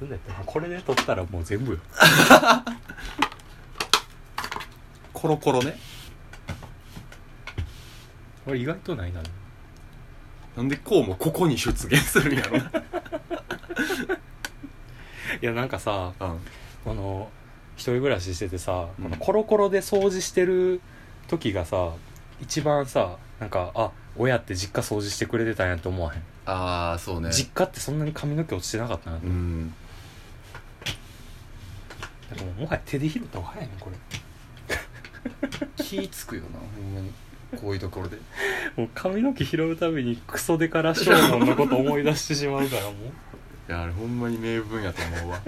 [0.00, 1.78] なんだってこれで撮ったらもう全部よ。
[5.12, 5.78] コロコロね。
[8.44, 9.20] これ意外とないな。
[10.56, 12.58] なんでこうもここに出現するんやろ。
[12.58, 12.64] な
[15.40, 16.38] いやなんかさうん。
[16.84, 17.30] この
[17.76, 19.04] 一人暮らししててさ、うん。
[19.04, 20.80] このコロコロで掃除してる
[21.28, 21.92] 時がさ
[22.40, 27.30] 一番さなんかあ親って実家掃除してくれてたんやと思わへん、ああそうね。
[27.30, 29.70] 実家ってそんなに髪の毛落ちてなかったなとう思
[32.30, 33.96] う、んだからもうもはや手で拾った方が早いねこれ。
[35.76, 37.12] 気ぃつくよなほんまに。
[37.60, 38.16] こういうところで。
[38.76, 42.92] もう髪の毛拾うたびにクソデカラ少年のこと思い出してしまうからもう。
[43.68, 45.40] いやあれほんまに名分やと思うわ。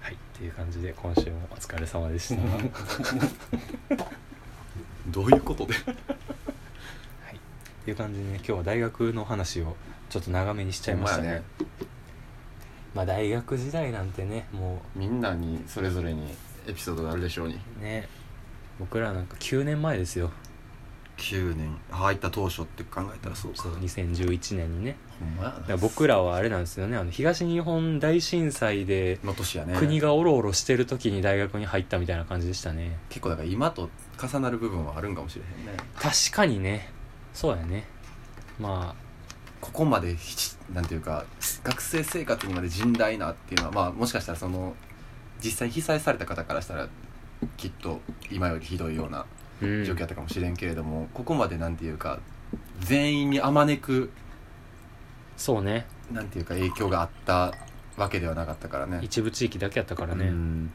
[0.00, 2.42] はいっていう感じで今週もお疲れ様でした。
[2.42, 2.58] は
[3.96, 4.02] い
[5.08, 5.74] どういうことで？
[5.74, 5.78] っ
[7.84, 9.76] ていう感じでね今日は大学の話を
[10.08, 11.42] ちょっと長めにしちゃいましたね
[12.94, 16.26] まあ大学時代なんてねもみんなにそれぞれに
[16.66, 17.58] エピソードがあるでしょうに。
[17.80, 18.08] うね。
[18.78, 20.30] 僕らなんか9年前ですよ。
[21.16, 21.76] 9年。
[21.90, 23.62] 入った当初って考えたらそうか。
[23.62, 24.96] そう2011年にね。
[25.18, 26.96] ほんまやなだから僕らはあれなんですよね。
[26.96, 29.74] あの東日本大震災での年やね。
[29.76, 32.98] 国がおろおろしてる時に大学に入ったみたいな感じでしたね。
[33.08, 35.76] 結構だから今と重なる部分はあるんかもしれへんね。
[35.96, 36.90] 確かにね。
[37.34, 37.86] そうやね。
[38.58, 38.94] ま
[39.60, 40.36] ここまでひ
[40.74, 41.24] なんていうか
[41.64, 44.74] 学生生活にまで甚大なっていうのはまあもしかしたらその
[45.42, 46.88] 実際被災された方からしたら
[47.56, 49.26] きっと今よりひどいような
[49.60, 52.20] 状況だったかもしれんけれども、ここまでなんていうか
[52.80, 54.10] 全員にあまねく
[55.36, 55.86] そうね。
[56.10, 57.54] なんていうか影響があった
[57.96, 59.00] わけではなかったからね。
[59.02, 60.72] 一部地域だけやったからね、うん。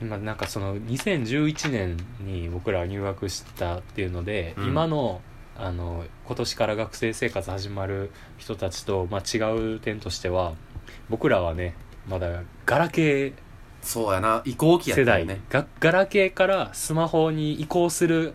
[0.00, 4.68] 今なんかその2011年に僕らは入学したっていうので、うん。
[4.68, 5.20] 今の
[5.56, 10.54] あの今年から学生生活始まる人たちと、まあ、違う点としては
[11.08, 11.74] 僕らはね
[12.08, 13.32] まだガラケー
[13.82, 14.42] そうやな。
[14.44, 18.34] 移行期や世代、ねガガラケーからスマホに移行する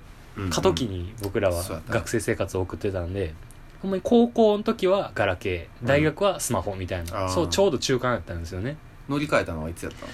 [0.49, 3.33] 過渡期にに僕らは学生生活を送ってたんで、
[3.81, 7.29] ほんまに高校の時はガラケー大学はスマホみたいな、あー。
[7.29, 8.75] そうちょうど中間やったんですよね。
[9.07, 10.11] 乗り換えたのはいつやったの？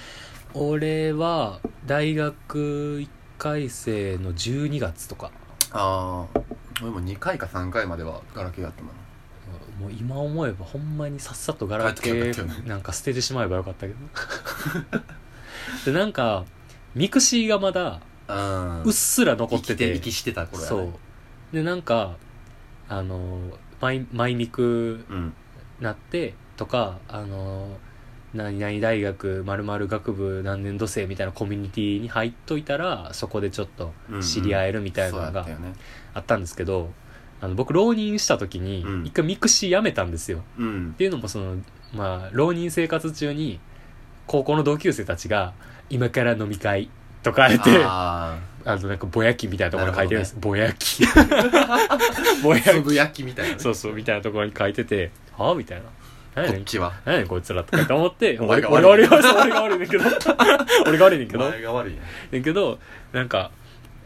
[0.54, 5.32] 俺は大学1回生の12月とか。
[5.72, 6.40] ああ
[6.82, 8.88] 俺も2回か3回まではガラケーやったな
[9.80, 13.98] もう今思えばほんまにさっさとガラケーなんか捨ててしまえばよかったけど。
[15.84, 16.44] でなんか
[16.94, 19.76] ミクシーがまだうんうっすら残ってて。
[19.76, 20.68] 生きて生きしてた頃やね。
[20.68, 20.92] そう。
[21.52, 22.16] でなんか
[22.88, 23.40] あの
[23.80, 25.34] マイマイミクうん。
[25.80, 27.76] なってとかあの
[28.32, 35.74] 何々大学まる学部何年度生みたいなコミュニティに入っといたらそこでちょっと知り合えるみたいなのがそうやったよね
[36.14, 36.90] あったんですけど
[37.40, 39.06] あの僕浪人した時にうん。
[39.06, 40.90] 一回ミクシーやめたんですよ、うん。
[40.94, 41.56] っていうのもその
[41.92, 43.60] まあ浪人生活中に
[44.26, 45.52] 高校の同級生たちが
[45.90, 46.88] 「今から飲み会」
[47.22, 51.04] とか言ってああのなんかぼやきみたいなところに書いてるんです、ぼやき。
[52.42, 52.70] ぼあやき。
[52.70, 53.60] つぶやきみたいなね。
[53.60, 55.84] そうそうみたいなところに書いてて「はあ?」みたいな
[56.34, 56.60] 「何やねん。
[56.60, 56.92] こっちは？
[57.04, 59.06] 何やねんこいつら」とかって思って お前が俺悪い。
[59.06, 60.04] 俺が悪い俺が悪いねんけど。
[60.86, 61.46] 俺が悪いねんけど。
[61.46, 62.00] お前が悪いね
[62.32, 62.78] ねんけど
[63.12, 63.50] なんか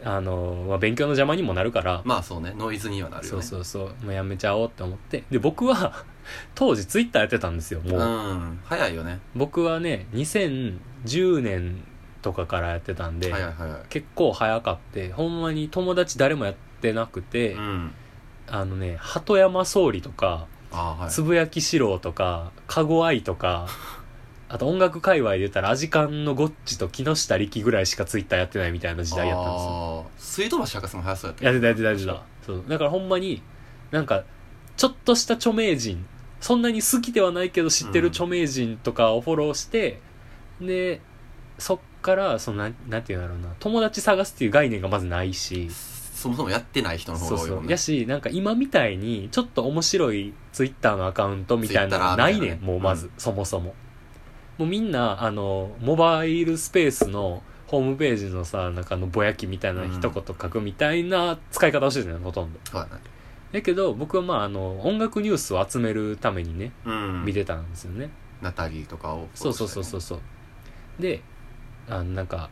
[0.03, 2.53] あの、まあ、勉強の邪魔にもなるから、まあそうね。
[2.57, 3.41] ノイズにはなるよね。
[3.41, 4.05] そうそうそう。
[4.05, 5.23] もうやめちゃおうって思って。
[5.29, 6.05] で僕は
[6.55, 8.59] 当時ツイッターやってたんですよもう、うん。
[8.63, 9.19] 早いよね。
[9.35, 11.83] 僕はね2010年
[12.21, 13.33] とかからやってたんで、
[13.89, 17.91] 結構早かってほんまに友達誰もやってなくて、うん。
[18.47, 21.09] あのね鳩山総理とかああはい。
[21.11, 23.67] つぶやき四郎とかかご愛とか
[24.49, 30.05] あと音楽界隈で言ったらアジカンのゴッチと木下力ぐらいしかツイッターやってないみたいな時代やったんですよ。
[30.17, 31.45] 水道橋博士も早そうやった。
[31.45, 32.23] やってたやってたやってた。
[32.45, 32.63] そう。
[32.67, 33.43] だからほんまに
[33.91, 34.23] なんか
[34.75, 36.03] ちょっとした著名人
[36.41, 40.01] そんなに好きではないけど知ってる著名人とかをフォローして、
[40.59, 40.99] で
[41.59, 45.69] そっからそのなんなんていうんだろうな友達探すっていう概念がまずないし。
[46.19, 47.63] そもそもやってない人の方そうが多いもんね。
[47.63, 52.59] そうやしなんか今みたいにちょっと面白いツイッターのアカウントみたいなのがないねんね。
[52.61, 53.73] もうまず、そもそも
[54.59, 62.59] もうみんなあのモバイルスペースのホームページのさなんかあのぼやきみたいな一言書くみたいな使い方をしてたのほとんど。
[62.69, 63.01] そうやね
[63.53, 67.23] だけど僕はまああの音楽ニュースを集めるためにねうん。
[67.25, 68.09] 見てたんですよね、
[68.41, 70.21] ナタリーとかをそうそうそうそうそう。
[70.99, 71.21] で
[71.87, 72.49] あのなんか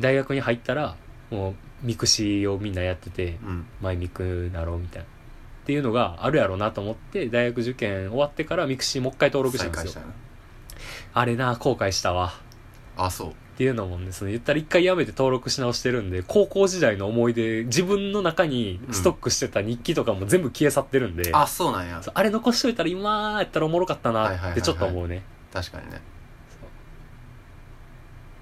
[0.00, 0.96] 大学に入ったら
[1.30, 1.54] もう
[1.86, 3.66] ミクシーをみんなやっててうん。
[3.80, 5.06] マイミクなろうみたいな。
[5.06, 9.90] っていうのがあるやろうなと思って大学受験終わってからミクシーもう一回登録したんですよ。
[9.92, 10.27] 再開したよね
[11.14, 12.32] あれな後悔したわ。
[12.96, 13.28] あそう。
[13.30, 22.00] っていうのもねその言ったら一回やめて登録し直してるんで高校時代の思い出自分の中にストックしてた日記とかも全部消え去ってるんで、あそうなんや。
[22.00, 24.50] そうあれ残しといたら今やったらおもろかったはいはいはいはい。
[24.50, 25.24] なってちょっと思うね。
[25.52, 26.00] 確かにね。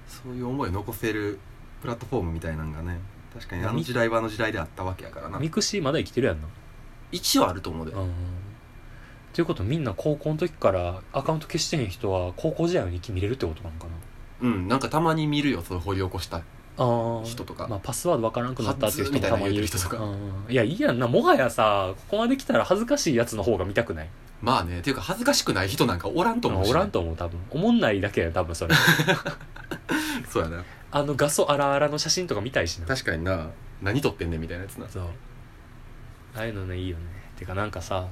[0.07, 0.33] そう。
[0.33, 1.39] いう思いを残せる
[1.81, 2.99] プラットフォームみたいなのがね
[3.33, 5.39] 確かにあの時代はあの時代であったわけやからな。
[5.39, 6.47] ミクシーまだ生きてるやんな。
[7.11, 7.91] 一応あると思うで。
[7.93, 8.11] うん
[9.37, 13.85] ということみんな高校の時からアカウント消してへん人は高校時代の日記見れるってことなのか
[14.41, 14.49] な？
[14.49, 16.41] うんなんかたまに見るよその掘り起こした
[16.75, 17.67] 人とか。
[17.67, 19.67] まあ、パスワードわからんくなったっていう人もたまにいる。
[19.67, 19.97] 人とか。
[19.99, 21.07] うんいやいいやんな。
[21.07, 24.09] もはやさここまで来たら恥ずかしいやつの方が見たくない。
[24.41, 27.39] まあねっていうか恥ずかしくない人なんかおらんと思うしね、おらんと思う多分。
[27.51, 28.73] おもんないだけや多分それ。
[30.27, 30.63] そうやな。
[30.89, 32.87] あの画素あらあらの写真とか見たいしな。
[32.87, 33.51] 確かにな。
[33.83, 34.89] 何撮ってんねんみたいなやつな。
[34.89, 35.03] そう。
[36.35, 37.03] ああいうのねいいよね。
[37.37, 38.07] てかなんかさ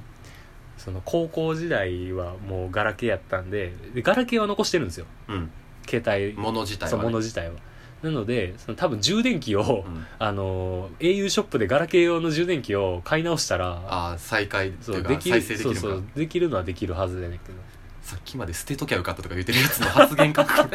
[0.77, 5.05] その高校時代はもうガラケーやったんででガラケーは残してるんですよ。
[5.27, 5.51] うん。
[5.87, 6.41] 携帯。
[6.41, 7.55] 物自体そう物自体は。
[8.03, 10.05] なのでその多分充電器を、うん。
[10.19, 15.81] あの au ショップでガラケー用の充電器を買い直したらああ再開っていううかそできる再生できるのか。
[15.81, 17.53] そうそうできるのはできるはずでねんけど。
[18.01, 20.53] さっきまで捨てときゃよかったとか言ってるやつの発言書く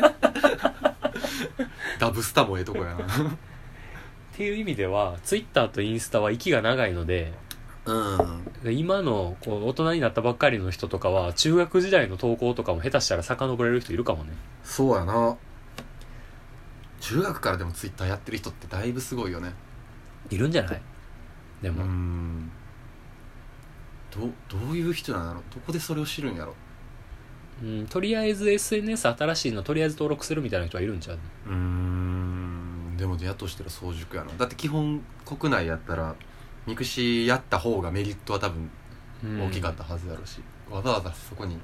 [2.01, 3.05] ダブスタもええとこやな。
[3.05, 3.07] っ
[4.33, 7.33] ていう意味では Twitter とインスタは息が長いので
[7.91, 8.45] うん。
[8.65, 14.33] で今のこう大人になったばっかりの人とかは中学時代の投稿とかも下手したら遡れる人いるかもね。
[14.63, 15.37] そうやな。
[17.01, 19.53] 中学からでもツイッターやってる人ってだいぶすごいよね。
[20.29, 20.81] いるんじゃない？
[21.63, 22.51] でうも、ん。
[24.11, 25.41] どどういう人なんだろ？
[25.41, 26.55] うどこでそれを知るんやろ？
[27.63, 31.19] うん、とりあえず SNS 新しいのとりあえず登録するみたいな人はいるんちゃう？
[31.47, 32.97] うーん。
[32.99, 34.31] でもやとしたら早熟やな。
[34.37, 36.15] だって基本国内やったら
[36.71, 38.71] ミクシーやった方がメリットは多分
[39.25, 39.43] うん。
[39.49, 40.41] 大きかったはずだろうし、
[40.71, 41.59] わざわざそこに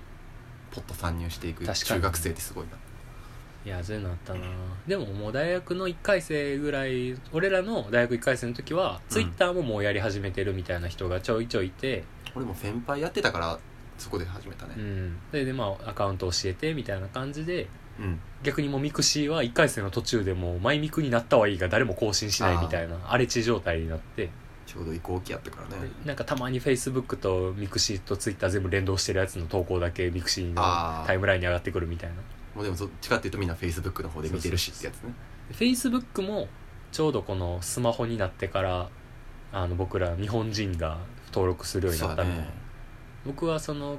[0.71, 2.73] ポッと参入していく中学生ってすごいな。
[3.65, 4.41] いやそういうのあったな。
[4.87, 9.13] でももう大学の1回生ぐらい俺らの大学1回生の時は、うん。
[9.13, 12.05] ツイッターももうやり始めてるみたいな人がちょいちょいいて、
[12.35, 13.59] 俺も先輩やってたから
[13.97, 14.75] そこで始めたね。
[14.77, 17.69] うん、それでまあアカウント教えてみたいな感じで
[17.99, 18.21] うん。
[18.43, 24.31] 逆にもうミクシーは1回生の途中でもうマイミクになったはいいが誰も更新しないみたいな荒れ地状態になって
[24.77, 25.91] ちょうど移行期やったからね。
[26.05, 30.63] なんかたまにフェイスブックとミクシーとツイッター全部連動してるやつの投稿だけミクシーの
[31.07, 32.17] タイムラインに上がってくるみたいな。
[32.55, 35.15] もうでもそっちかっていうとみんなフェイスブックの方で見てるしってやつね。
[35.51, 36.49] フェイスブックも
[36.93, 38.91] ちょうどこのスマホになってから
[39.53, 42.51] あの僕ら日本人が登録するようになったの、そうだね。
[43.25, 43.99] 僕はその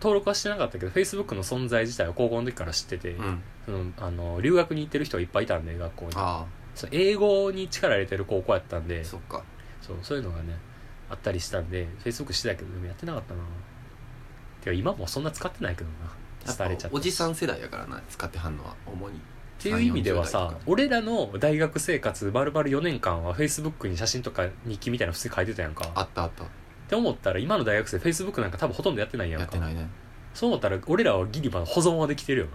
[0.00, 3.42] 登録はしてなかったけどフェイスブックの存在自体は高校の時から知ってて、うん。
[3.66, 6.12] そのあの留学に行ってる人がいっぱいいたんで学校に。
[6.16, 9.44] あそう英語に力入れてる高校やったんであそっか
[9.82, 10.56] そうそういうのがね
[11.10, 13.40] あったりしたんでフェイスブックしてたけどでもやってなかったな。
[14.62, 16.54] てか今もそんな使ってないけどな。
[16.54, 16.96] 廃れちゃった。
[16.96, 19.16] おじさん世代やからな使ってはんのは主に。
[19.16, 19.20] っ
[19.62, 25.90] ていう意味では3 40代さ俺らの大学生活丸々4年間はフェイスブックに写真とか日記みたいなの普通に書いてたやんか。
[25.94, 26.44] あったあった。
[26.44, 26.46] っ
[26.88, 29.44] て思ったら今の大学生フェイスブックなんか多分ほとんどやってないやんか。
[29.44, 29.88] やってないね。
[30.34, 32.46] そう思ったら俺らはギリまだ保存はできてるよ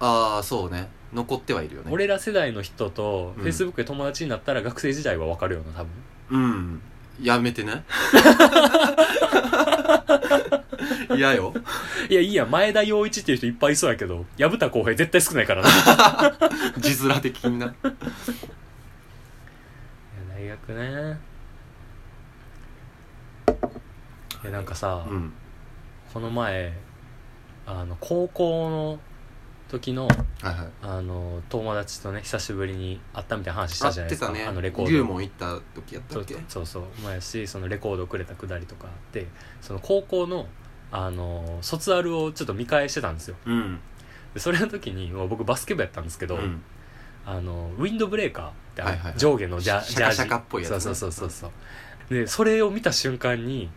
[0.00, 0.06] な。
[0.06, 0.88] ああそうね。
[1.12, 1.90] 残ってはいるよね。
[1.92, 3.42] 俺ら世代の人とうん。
[3.42, 5.90] フェイスブックで友達になったら学生時代は分かるよな多分
[6.30, 6.80] うん。
[7.20, 7.84] やめてね。
[11.14, 11.52] 嫌よ。
[12.08, 14.24] いやいいや前田洋一っていう人いっぱいいそうやけど。
[14.38, 15.68] 薮田浩平絶対少ないからな。
[16.78, 17.66] い 字面的にな。
[17.66, 17.74] や
[20.34, 21.20] 大学ね。
[24.42, 25.32] いやなんかさ、うん。
[26.12, 26.72] この前
[27.66, 28.98] あの高校の
[29.70, 30.56] 時のはいはい。
[30.82, 34.26] あの友達とね久しぶりに会ったみたいな話したじゃないですか。
[34.26, 34.50] あってたね。
[34.50, 34.90] あのレコード。
[34.90, 36.36] 龍門行った時やったっけ？
[36.48, 39.26] そうそう前やしそのレコードくれたくだりとかあって
[39.60, 40.46] その高校の
[40.92, 43.36] あの卒アルをちょっと見返してたんですよ。
[43.46, 43.78] うん。
[44.34, 46.62] でそれの時にもう僕バスケ部やったんですけど、うん。
[47.24, 49.14] あのウィンドブレーカーってはいはいはい。
[49.18, 50.80] 上下のジャージシャカシャカっぽいやつね。
[50.80, 51.52] そうそうそうそうそ
[52.10, 52.14] う。
[52.14, 53.70] でそれを見た瞬間に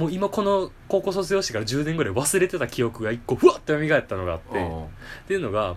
[0.00, 5.76] もう今この高校卒業してから10年ぐらい忘れてた記憶が一個ふわっと蘇ったのがあってっていうのが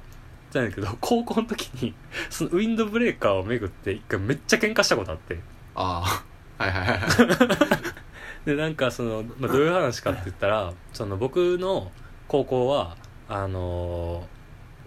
[0.53, 1.93] なんだけど高校の時に
[2.29, 5.39] そのウィンドブレーカーをめぐって一回めっちゃ喧嘩したことあって。
[5.75, 6.23] あ
[6.57, 6.63] あ。
[6.63, 8.45] はいはいはいはい。
[8.45, 11.91] でなんかその、まあ、どういう話かって言ったらその僕の
[12.29, 12.95] 高校は
[13.27, 14.21] あの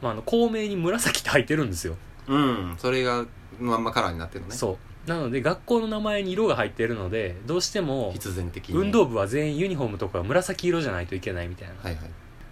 [0.00, 1.96] ーまあ、あの校名に紫って入ってるんですよ。
[2.28, 2.74] うん。
[2.78, 3.26] それが
[3.58, 4.54] まんまカラーになってるのね。
[4.54, 8.78] そうなので学校の名前に色が入っているのでどうしても必然的に。
[8.78, 11.74] 運動部は全員ユニフォームとか紫色じゃないといけないみたいな。
[11.80, 12.10] はいはい。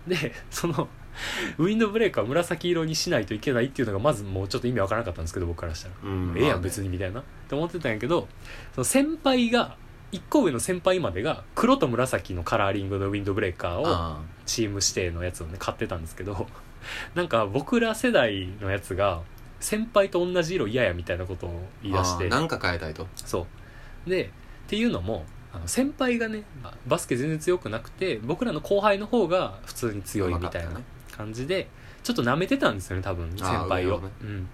[0.08, 0.88] でその
[1.58, 6.34] ウィンドブレーカーを紫色にしないといけないっていうのがまずもうちょっと意味わからなかったんですけど僕からしたら、うん。
[6.36, 7.20] ええやん別にみたいな。
[7.20, 8.28] って思ってたんやけど
[8.74, 9.76] その先輩が
[10.12, 14.20] 1個上の先輩までが黒と紫のカラーリングのウィンドブレーカーをあ。
[14.46, 16.46] チーム指定のやつをね買ってたんですけど
[17.14, 19.22] なんか僕ら世代のやつが
[19.64, 22.28] 先輩と同じ色嫌やみたいなことを言い出して。
[22.28, 23.06] なんか変えたいと？
[23.16, 23.46] そ
[24.06, 24.10] う。
[24.10, 24.28] でっ
[24.68, 30.80] ていうのもあの先輩がねまあバスケ全然強くなくて僕らの後輩の方が普通に強いみたいな
[31.16, 31.68] 感じで
[32.02, 34.10] ちょっと舐めてたんですよね多分先輩を、ね。
[34.20, 34.48] うん、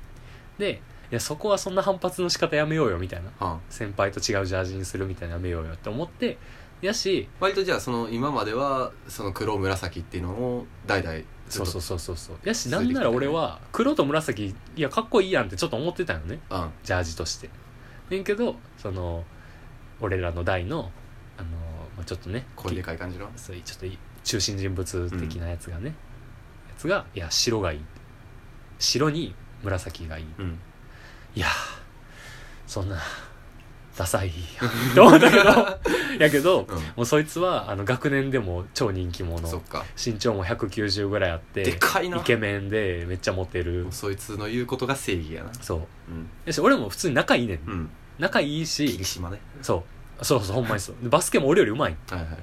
[0.58, 3.30] でいやそこはそんな反発の仕方やめようよみたいな。
[3.44, 6.38] はあ先輩と違うジャージにするみたいなやめようよって思って
[6.82, 11.18] やし割とじゃあその今まではその黒紫っていうのを代々
[11.50, 12.36] そうそうそうそうそう。
[12.44, 16.38] やしなんなら俺は黒と紫いやかっこいいやんってちょっと思ってたよね。
[16.50, 16.70] うん。
[16.82, 17.50] ジャージとして。
[18.08, 19.24] ねんけどその
[20.00, 20.90] 俺らの代の
[21.36, 21.48] あの、
[21.96, 23.28] まあ、ちょっとね声でかい感じの？
[23.36, 25.94] そういうちょっと中心人物的なやつがね、や
[26.78, 27.80] つがいや白がいい。
[28.78, 30.26] 白に紫がいい。
[30.38, 30.58] うん。
[31.34, 31.46] いや
[32.66, 32.98] そんな
[34.00, 34.30] ダサい
[34.94, 35.44] と思ったけど。
[36.18, 36.76] やけどうん。
[36.78, 39.46] もうそいつはあの学年でも超人気者。
[39.46, 39.84] そっか。
[40.02, 42.16] 身長も190ぐらいあってでかいな。
[42.16, 43.84] イケメンでめっちゃモテる。
[43.84, 45.52] もうそいつの言うことが正義やな。
[45.60, 45.78] そう。
[45.78, 46.30] うん。
[46.46, 47.90] やし俺も普通に仲いいねん、うん。
[48.18, 48.86] 仲いいし。
[48.86, 49.38] 霧島ね。
[49.60, 49.84] そ
[50.20, 50.24] う。
[50.24, 50.96] そうそうほんまにそう。
[51.02, 51.96] でバスケも俺よりうまい。
[52.08, 52.38] はいはい。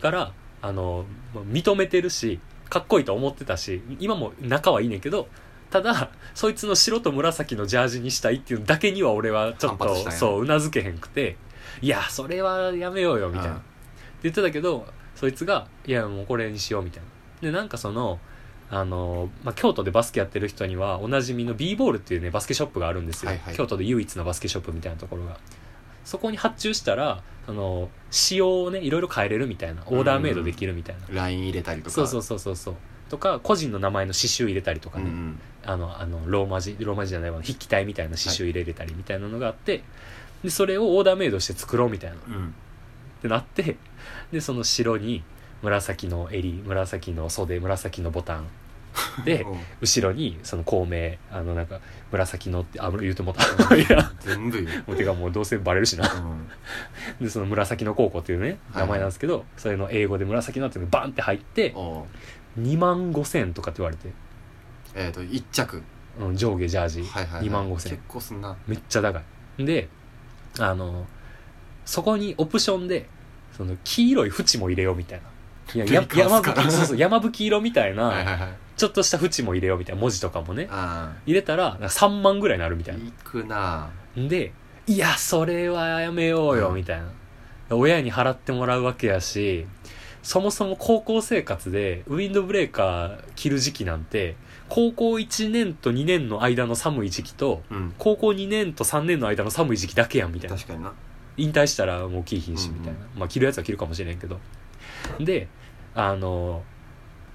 [0.00, 5.28] からあの認めてるしかっこいいと思ってたし今も仲はいいねんけど
[5.76, 11.36] ただそいつの白と紫のジャージにしたいっていうだけには俺はちょっと反発したんやそううなずけへんくて
[11.82, 13.50] いやそれはやめようよみたいな。
[13.50, 13.56] うん。
[13.56, 13.64] って
[14.22, 17.50] 言ってたけどそいつがいやもうこれにしようみたいな。
[17.50, 18.18] でなんかその
[18.70, 23.54] あの、まあ、京都でバスケやってる人にはおなじみの b ボールっていうねバスケショップがあるんですよ、はいはい。
[23.54, 25.38] 京都で唯一のバスケショップみたいなところが。
[26.04, 29.82] そこに発注したらその仕様をねいろいろ変えれるみたいな。
[29.86, 31.90] オーダーメイドできるみたいな、ライン入れたりとか。
[31.90, 32.74] そうそうそうそうそう
[33.08, 35.40] とか個人の名前の刺繍入れたりとかね、うんうん。
[35.64, 37.40] あのあのローマ字ローマ字じゃないわ。
[37.40, 39.82] 筆記体みたいな刺繍入れれたりみたいなのがあって、
[40.42, 42.16] でそれをオーダーメイドして作ろうみたいな。
[42.28, 42.54] うん。
[43.18, 43.76] ってなって。
[44.32, 45.22] でその白に
[45.62, 48.46] 紫の襟紫の袖紫のボタン。
[49.24, 49.54] で う。
[49.54, 53.44] ん後ろにその孔明あのなんか紫のってあ言うてもうた。
[53.76, 54.12] いや。
[54.20, 54.84] 全部言う。
[54.86, 56.10] もうてかもうどうせバレるしな。
[56.12, 56.48] うん。
[57.20, 61.74] でその紫の高校っていうねはい名前なんですけど、それの英語で紫のっていうのがバンって入って
[62.58, 64.10] 2万5千とかって言われて、
[64.94, 65.82] えっと一着。
[66.18, 67.48] うん、上下ジャージ、はいはいはい。
[67.48, 67.90] 2万5千。
[67.92, 68.56] 結構すんな。
[68.66, 69.20] めっちゃ高
[69.58, 69.64] い。
[69.64, 69.88] で
[70.58, 71.06] あの
[71.84, 73.08] そこにオプションで
[73.56, 75.28] その黄色い縁も入れようみたいな。
[75.74, 76.62] いやや山スから。
[76.62, 78.48] 吹そうそう山吹色みたいな、はいはいはい。
[78.76, 84.28] ちょっとした縁も入れようみたいな文字とかもねあ入れたらなんか3万ぐらいになるみたいあいくなな。
[84.28, 84.52] で
[84.86, 86.74] いやそれはやめようようん。
[86.76, 87.06] みたいな、
[87.70, 89.66] 親に払ってもらうわけやし
[90.26, 94.34] そもそも高校生活でウィンドブレーカー着る時期なんて
[94.68, 97.94] 高校1年と2年の間の寒い時期とうん。
[97.96, 100.56] 高校2年と3年の間の寒い時期だけやんみたいな。
[100.56, 100.92] 確かにな。
[101.36, 104.40] 引退したらもう着いひんしうんうんみたいな、まあ着るやつは着るかもしれんけど。
[105.20, 105.46] で
[105.94, 106.64] あの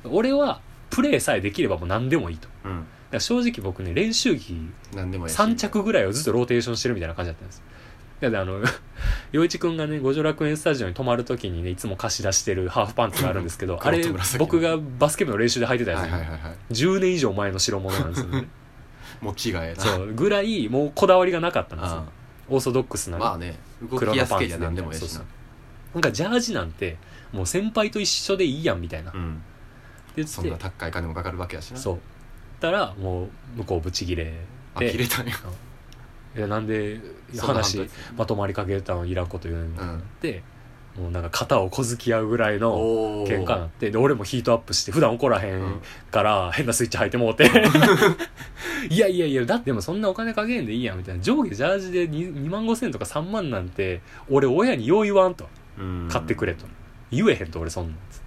[0.04, 2.50] 俺はプレーさえできればもう何でもいいと。
[2.66, 2.86] うん。
[3.10, 5.38] ら正直僕ね練習着何でもやし。
[5.38, 7.64] 3着ぐらいをずっとローテーションしてるみたいな感じだったんです
[8.22, 8.62] だってあの
[9.34, 14.04] 陽一くんがね五条楽園スタジオに泊まるときにねいつも貸し出してるハーフパンツがあるんですけど あれ
[14.38, 16.40] 僕がバスケ部の練習で履いてたやつ、はいはいはいはい。
[16.72, 18.48] 10年以上前の代物なんですよね。
[19.22, 20.14] 持ち替えなそう。
[20.14, 21.98] ぐらいもうこだわりがなかったんですよ。
[21.98, 22.06] あ
[22.48, 25.24] オーソドックスなまあね動黒のパンツで何でもやしな。
[25.94, 26.98] なんかジャージなんて
[27.32, 29.42] もう先輩と一緒でいいやんみたいな、うん。
[30.16, 30.34] 言って。
[30.34, 31.80] そんな高い金もかかるわけやしな。
[31.80, 32.00] そう。
[32.60, 34.34] たらもう向こうブチギレ
[34.76, 35.36] あで切れたんや
[36.36, 37.00] いやなんで
[37.40, 40.44] 話まとまりかけたのいらんこと言うねんみたいになって、
[40.98, 47.50] もうなんか肩を小突き合うぐらいのお喧嘩になってで俺もヒートアップして普段怒らへうんんから変なスイッチ入ってもうて。
[48.90, 51.22] いやいやいやだってでもそんなお金かけんでいいやんみたいな。
[51.22, 55.48] 上下ジャージで 2, 2万5千とか3万なんて俺親によう言わんと。
[56.10, 56.66] 買ってくれと。
[57.12, 58.22] 言えへんと俺そんなんつ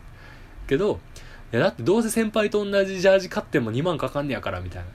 [0.67, 1.01] けど
[1.53, 4.89] いやだってどうせ先輩と同じジャージ買っても2万かかんねやからみたいな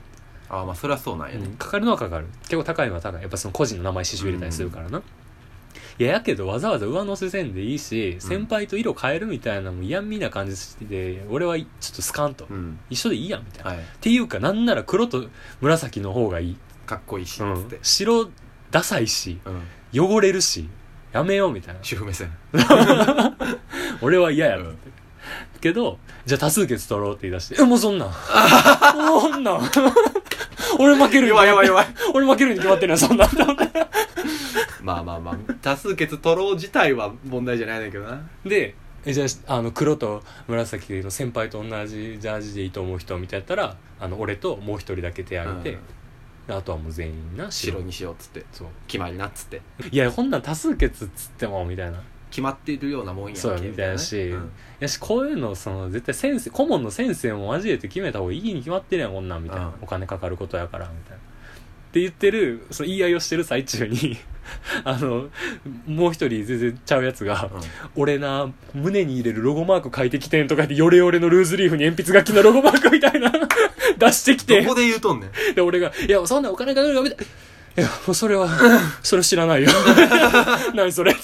[0.50, 1.44] ああまあそりゃそうなんやね。
[1.44, 2.26] うん、かかるのはかかる。
[2.42, 3.22] 結構高いのは高い。
[3.22, 5.02] やっぱその個人の名前刺繍入れたりするからな、
[5.98, 12.78] いややけどわざわざ上乗せせんでいいし、先輩と色変えるみたいなのも嫌味な感じで俺はちょっとスカンと、うん。
[12.90, 13.80] 一緒でいいやんみたいな、はい。
[13.80, 15.26] っていうかなんなら黒と
[15.60, 17.54] 紫の方がいい、かっこいいしうん。
[17.56, 18.30] つって、白
[18.70, 19.62] ダサいしうん。
[19.92, 20.68] 汚れるし
[21.12, 21.80] やめようみたいな。
[21.82, 22.32] 主婦目線。
[24.00, 24.78] 俺は嫌やろ、うん
[25.60, 28.08] けどじゃあ多数決取ろうって言い出してえもうそんなん？
[28.08, 29.60] もうそんなん。
[30.78, 31.86] 俺負けるに弱い弱い弱い。
[32.14, 33.26] 俺負けるに決まってるやんそんな。
[33.26, 33.28] ん
[34.82, 38.20] まあまあまあ多数決取ろう自体は問題じゃないんだけどな。
[38.44, 45.78] でえじゃああの黒と紫の先輩と同じジャージでいいと思う人みたいやったらあの俺ともう一人だけ手挙げて、
[46.46, 47.80] であとはもう全員な白。
[47.80, 48.44] にしようっつって。
[48.52, 48.68] そう。
[48.86, 49.62] 決まりなっつって。
[49.90, 51.98] いやこんなん多数決っつってもみたいな
[52.30, 53.98] 決まってるようなもんやそうみたいなね。
[53.98, 54.50] しうん。
[54.78, 59.72] やしこういうのその絶対先生顧問の先生も交えて決めた方がいいに決まってるやんこんなんみたいな、うん。
[59.82, 61.16] お金かかることやからみたいな。
[61.16, 64.16] って言ってるその言い合いをしてる最中に
[64.84, 65.28] あの
[65.86, 67.50] もう一人全然ちゃうやつが
[67.96, 73.32] 「俺な胸に入れるロゴマーク書いてきてん」とか言ってヨレヨレのルーズリーフに鉛筆書きのロゴマークみたいな
[73.98, 74.62] 出してきて。
[74.62, 75.54] どこで言うとんねん？
[75.54, 77.24] で俺が「いやそんなお金かかるかみたいな」
[77.82, 78.48] いやもうそれは
[79.02, 79.70] それ知らないよ。
[80.74, 81.12] 何それ？
[81.12, 81.18] うん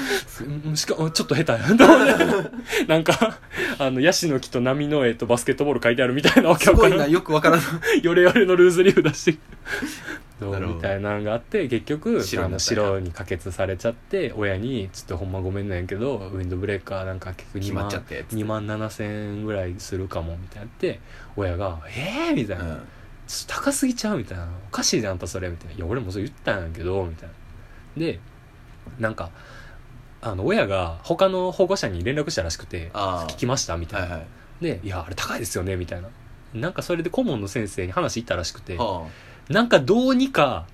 [0.74, 1.58] しかも ちょっと下手や。
[2.88, 3.38] なんか
[3.78, 7.60] あのヤシの木と波の絵とバスケットボール書いてあるみたいなわけすごいなわからんよくわからん。
[8.02, 9.38] ヨレヨレのルーズリーフ出して。
[10.40, 10.76] そうなるほど。
[10.76, 12.82] みたいなのがあって結局あの白になったんや。
[12.84, 18.20] 白に可決されちゃって親に「ちょっとほんまごめんなんやけどウィンドブレーカーなんか結局2決まっ万ちゃってつ。
[18.20, 21.00] って2万7千円ぐらいするかも」みたいなって
[21.36, 22.80] 親が「えー?」みたいな、うん。
[23.26, 24.46] ちょっと高すぎちゃうみたいな。
[24.68, 25.74] おかしいじゃんあんたそれみたいな。
[25.74, 27.34] いや俺もそう言ったんやけどみたいな。
[27.96, 28.18] で
[28.98, 29.30] なんか
[30.24, 34.28] あの親が他の保護者に連絡したらしくてあ聞きましたみたいな、あはいはい。
[34.64, 36.08] で「いやあれ高いですよね」みたいな。
[36.54, 39.06] なんかそれで顧問の先生に話行ったらしくては
[39.48, 40.66] なんかどうにか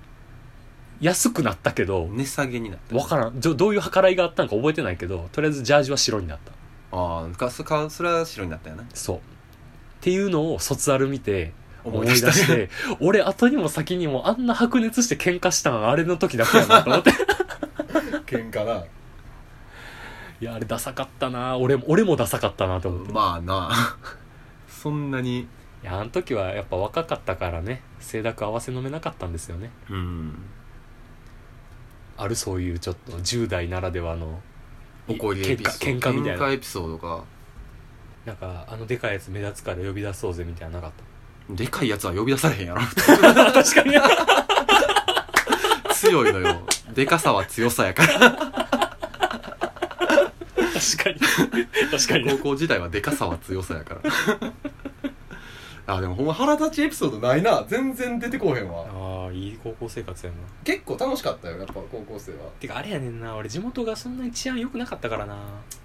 [1.01, 2.95] 安くなったけどあ値下げになった。
[2.95, 3.39] わからん。
[3.39, 6.51] どういう計らいがあったのか覚えてないけどとりあえずジャージは白になった。
[6.95, 8.85] ああかそかそれは白になったよな。
[8.93, 9.17] そう。
[9.17, 9.19] っ
[10.01, 11.53] ていうのを卒アル見て
[11.83, 17.11] 思思い出して俺後にも先にもあんな白熱して喧嘩したんあれの時だけやなと思って。
[18.25, 18.83] 喧嘩な
[20.41, 21.57] いやあれダサかったな。
[21.57, 23.69] 俺も俺もダサかったなと思って、まあな。
[24.67, 25.47] そんなに。
[25.83, 27.83] いやあの時はやっぱ若かったからね。
[27.99, 29.69] 清濁合わせ飲めなかったんですよね。
[29.89, 30.35] うん。
[32.17, 34.41] あるそういうちょっと10代ならではの
[35.07, 36.09] 怒りエピソード。
[36.09, 36.51] 喧嘩みたいな。
[36.51, 37.23] エピソードが
[38.25, 40.93] なんかあのでかいやつ目立つから呼び出そうぜみたいなのなか
[41.51, 42.81] っでかいやつは呼び出されへんやろ。
[42.81, 43.93] た 確かに
[45.93, 46.61] 強いのよ。
[46.93, 48.80] でかさは強さやから
[50.81, 51.65] 確かに。
[51.91, 52.33] 確かにな。
[52.33, 54.01] 高校時代はでかさは強さやから。
[55.95, 57.63] あでもほんま腹立ちエピソードないな。
[57.67, 58.85] 全然出てこうへんわ。
[58.87, 60.37] ああいい高校生活やな。
[60.63, 62.37] 結構楽しかったよやっぱ高校生は。
[62.59, 63.35] てかあれやねんな。
[63.35, 65.35] 俺地元がそんなに治安良くなかったからな。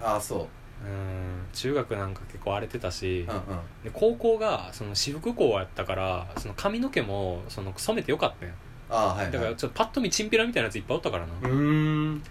[0.01, 0.47] ああそ
[0.83, 0.87] う。
[0.87, 1.45] うん。
[1.53, 3.41] 中学なんか結構荒れてたし、うんうん。
[3.83, 8.49] で高校がその私服校やったからその髪の毛もその染めてよかったん。
[8.49, 8.55] や
[8.89, 12.23] ああはい、はい、だからちょっとパッと見チンピラみたいなやついっぱいおったからな、うーん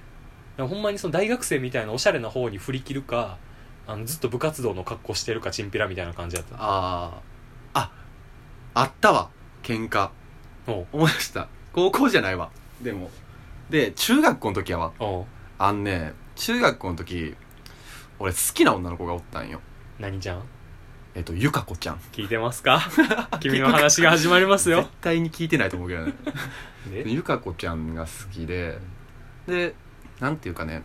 [0.58, 3.36] ほんまにその大学生みたいなおしゃれな方に振り切るか
[3.86, 6.56] あのずっと部活動の格好してるかチンピラみたいな感じやった。
[6.56, 7.20] ああ
[7.74, 7.90] あ
[8.74, 9.30] あったわ
[9.62, 10.10] 喧嘩。
[10.66, 10.86] おう。
[10.92, 11.48] 思い出した。
[11.72, 12.50] 高校じゃないわ。
[12.82, 13.10] でも。
[13.70, 14.92] で中学校の時やわ。
[14.98, 15.24] おう。
[15.58, 17.34] あんね中学校の時
[18.18, 19.60] 俺好きな女の子がおったんよ。
[19.98, 20.42] 何ちゃん？
[21.14, 21.96] えっとゆかこちゃん。
[22.12, 22.80] 聞いてますか？
[23.40, 24.82] 君の話が始まりますよ。
[24.82, 26.12] 絶対に聞いてないと思うけどね。
[27.04, 28.78] でゆかこちゃんが好きで
[29.46, 29.74] で
[30.20, 30.82] なんていうかね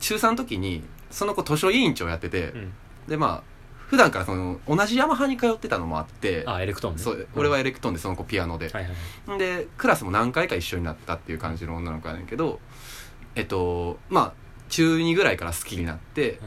[0.00, 2.72] 中3の時にその子図書委員長やってて、うん。
[3.08, 3.58] でまあ
[3.88, 7.02] 普段からその同じヤマハに通ってたのもあってあエレクトーンね。
[7.02, 12.60] そう俺はエレクトーンでその子ピアノで、はいはいでクラスも何回か一緒になったっていう感じの女の子やねんけど
[13.34, 14.32] えっとまあ
[14.68, 16.38] 中2ぐらいから好きになって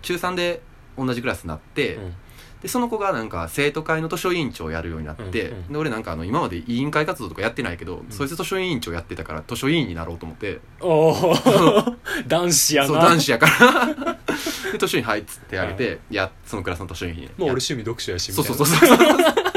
[0.00, 0.62] 中3で
[0.96, 2.14] 同じクラスになって、うんうん
[2.62, 5.72] でその子がなんか生徒会の図書委員長をやるようになって、うんうん。
[5.72, 11.34] で俺なんかあの今まで委員会活動とかやってないけど、そいつ図書委員長やってたから図書委員になろうと思っておお
[12.28, 12.88] 男子やな。
[12.88, 14.18] そう男子やから。
[14.72, 16.14] で図書委員入っつってあげて、い。
[16.14, 18.66] やそのクラスの図書委員にもう俺趣味読書やしみたそいうな。
[18.66, 19.04] そうそうそ
[19.40, 19.52] う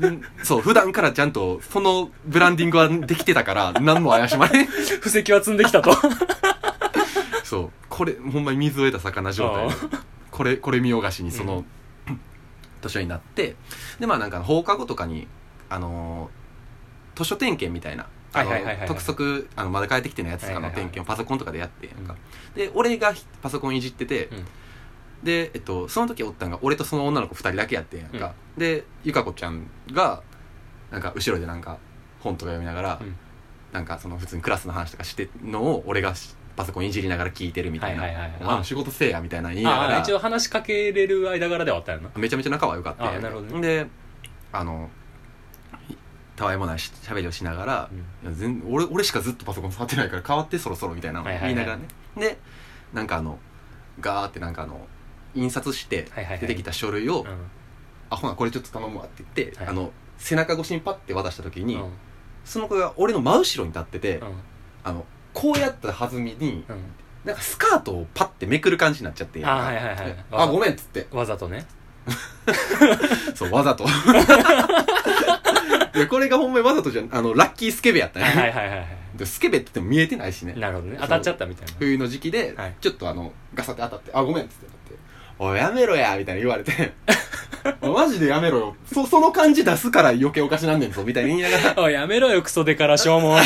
[0.00, 4.66] でそう普段からちゃんとそのブランディングはできてたから何も怪しまれん。
[5.02, 5.92] 布石は積んできたと。
[7.44, 7.70] そう。
[7.88, 9.74] これほんまに水を得た魚状態で。
[10.30, 11.64] これこれ見よがしにその、
[12.80, 13.56] 図書になって
[14.00, 15.26] でまあなんか放課後とかに
[15.68, 16.38] あのー
[17.18, 18.88] 図書点検みたいなあのはいはいはいはいはい。
[18.88, 22.06] 督促あのまだ帰ってきてないやつとかの点検をパソコンとかでやってんやん。
[22.06, 22.16] か、
[22.54, 23.12] で俺が
[23.42, 24.46] パソコンいじってて、うん。
[25.24, 30.22] で、えっと、その時おったんが俺とその女の子2人だけやってんやんか、でゆかこちゃんが
[30.92, 31.78] なんか後ろでなんか
[32.20, 33.16] 本とか読みながら、うん。
[33.72, 36.14] なんかその普通にクラスの話とかしてんのを俺が
[36.58, 38.02] パソコンいじりながら聞いてるみたいな。
[38.02, 38.40] はいはいはいはい。
[38.40, 39.94] お前も仕事せえやみたいなの言いながら。
[39.94, 43.60] ああ一応話しかけれる間柄ではあったよなめちゃめちゃ仲は良かったあなるほどね。
[43.60, 43.86] で
[44.52, 44.90] あの
[46.34, 47.90] たわいもないし喋りをしながら、
[48.22, 51.54] いや全俺俺しかずっとパソコン触ってないから変わってそろそろみたいなのはいはいはい。
[51.54, 52.38] 言いながらね、で
[52.92, 53.38] なんかあの
[54.00, 54.84] ガーってなんかあの
[55.36, 56.40] 印刷してはいはいはい。
[56.40, 57.26] 出てきた書類を、うん。
[58.10, 59.68] あほなこれちょっと頼むわって言って、はい。
[59.68, 61.90] あの背中越しにパッて渡した時に、うん。
[62.44, 64.32] その子が俺の真後ろに立ってて、うん。
[64.84, 65.04] あの
[65.38, 66.76] こうやった弾みにうん。
[67.24, 69.96] なんかスカートをパッてめくる感じになっちゃってあはいはいはい。
[69.96, 71.06] であごめんっつって。
[71.12, 71.64] わざとね。
[73.36, 73.86] そうわざと。
[75.94, 77.08] でこれがほんまにわざとじゃん。
[77.12, 78.86] あのラッキースケベやったね、はいはいはいはい。
[79.14, 80.54] でスケベって言っても見えてないしね。
[80.54, 80.98] なるほどね。
[81.00, 81.72] 当たっちゃったみたいな。
[81.78, 82.74] 冬の時期で、はい。
[82.80, 84.66] ちょっとあのガサって当たって「あごめん」っつって。
[84.66, 84.94] なって
[85.38, 86.94] 「おいやめろや」みたいな言われて。
[87.82, 88.76] マジでやめろよ。
[88.92, 91.82] そその感じ出すから余計おかしなんねんぞみたいに言いながら。
[91.82, 93.40] おいやめろよクソデカラしょうもん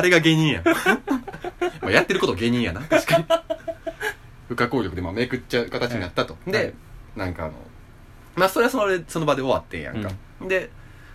[0.00, 0.62] 誰が芸人や？
[1.82, 2.80] まあやってること芸人やな。
[2.80, 3.24] 確かに。
[4.48, 6.74] 不可抗力でまあめくっちゃう形になったと、で、はい。
[7.16, 7.52] なんかあの
[8.34, 10.10] まあそれはそれでその場で終わってんやんか、
[10.48, 10.70] で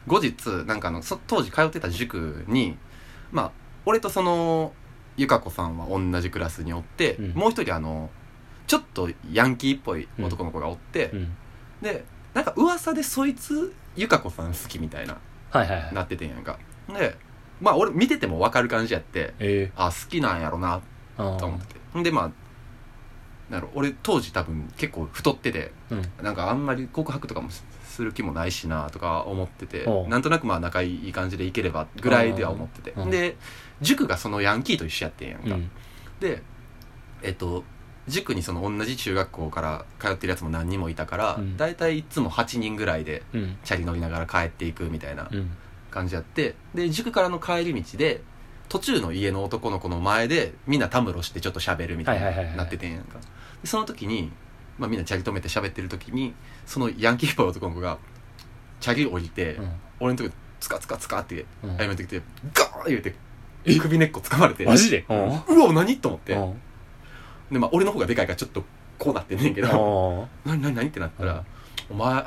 [0.05, 2.77] 後日なんかあのそ当時通ってた塾に
[3.31, 3.51] まあ
[3.85, 4.73] 俺とその
[5.17, 7.31] ゆか子さんは同じクラスにおって、うん。
[7.31, 8.11] もう一人あの
[8.67, 11.35] ちょっとヤンキーっぽい男の子がおって、うん。
[11.81, 15.17] でなんか噂でそいつゆか子さん好きみたいな
[15.49, 15.93] はいはいはい。
[15.95, 16.59] なっててんやんか。
[16.93, 17.17] で
[17.61, 20.81] まあ俺見てても分かる感じやってえあ好きなんやろな
[21.17, 21.75] えあと思って。
[21.75, 22.31] てんでまあ
[23.49, 26.05] なんやろ俺当時多分結構太っててうん。
[26.23, 30.07] なんかあんまり告白とかもする気もないしなとか思ってておう。
[30.07, 32.91] なんとなくまあ仲いい感じでいければぐらいでは思ってて。
[32.91, 33.09] うん。
[33.11, 33.37] で
[33.81, 35.69] 塾がそのヤンキーと一緒やってんやんか、うん。
[36.19, 36.41] で
[37.21, 37.63] えっと
[38.07, 41.57] 塾にその同じ中学校から通ってるやつも何人もいたから、うん。
[41.57, 43.57] 大体いつも8人ぐらいでうん。
[43.63, 45.51] チャリ乗りながら帰っていくみたいなうん
[45.95, 48.21] 感じやってで塾からの帰り道で
[48.67, 53.17] 途中の家の男の子の前でみんなたむろしてちょっと喋るみたいはいはいはいはいななっててんやんか。
[53.61, 54.31] でその時に、
[54.77, 56.33] まあ、みんなチャリ止めて喋ってる時に
[56.65, 57.97] そのヤンキーっぽい男の子が
[58.81, 59.71] チャリ降りて、うん。
[60.01, 61.77] 俺のとこツカツカツカってうん。
[61.77, 62.21] 謝ってきて
[62.53, 63.15] ガーン言うて
[63.79, 65.05] 首根っこ掴まれてマジで？
[65.07, 65.17] うん。
[65.17, 65.97] うわ何？
[65.97, 66.53] と思って、うん。
[67.51, 68.63] でまあ俺の方がでかいからちょっと
[68.97, 70.87] こうなってんねんけどあ何何何？
[70.87, 71.43] ってなったら、
[71.89, 72.25] お前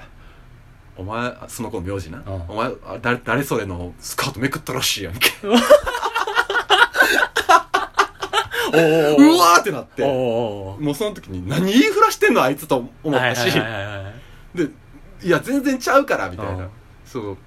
[0.98, 2.42] お前その子の名字な、うん。
[2.48, 5.30] お前あ誰誰それのスカートめくったらしいやんけ。
[8.70, 10.02] おーうわーってなって。
[10.02, 14.10] おーもうその時に何言いふらしてんのあいつと思ったし、はいはいはいは
[14.54, 14.68] いで
[15.22, 16.58] いや全然ちゃうからみたいうん。
[16.58, 16.68] な
[17.04, 17.38] そう。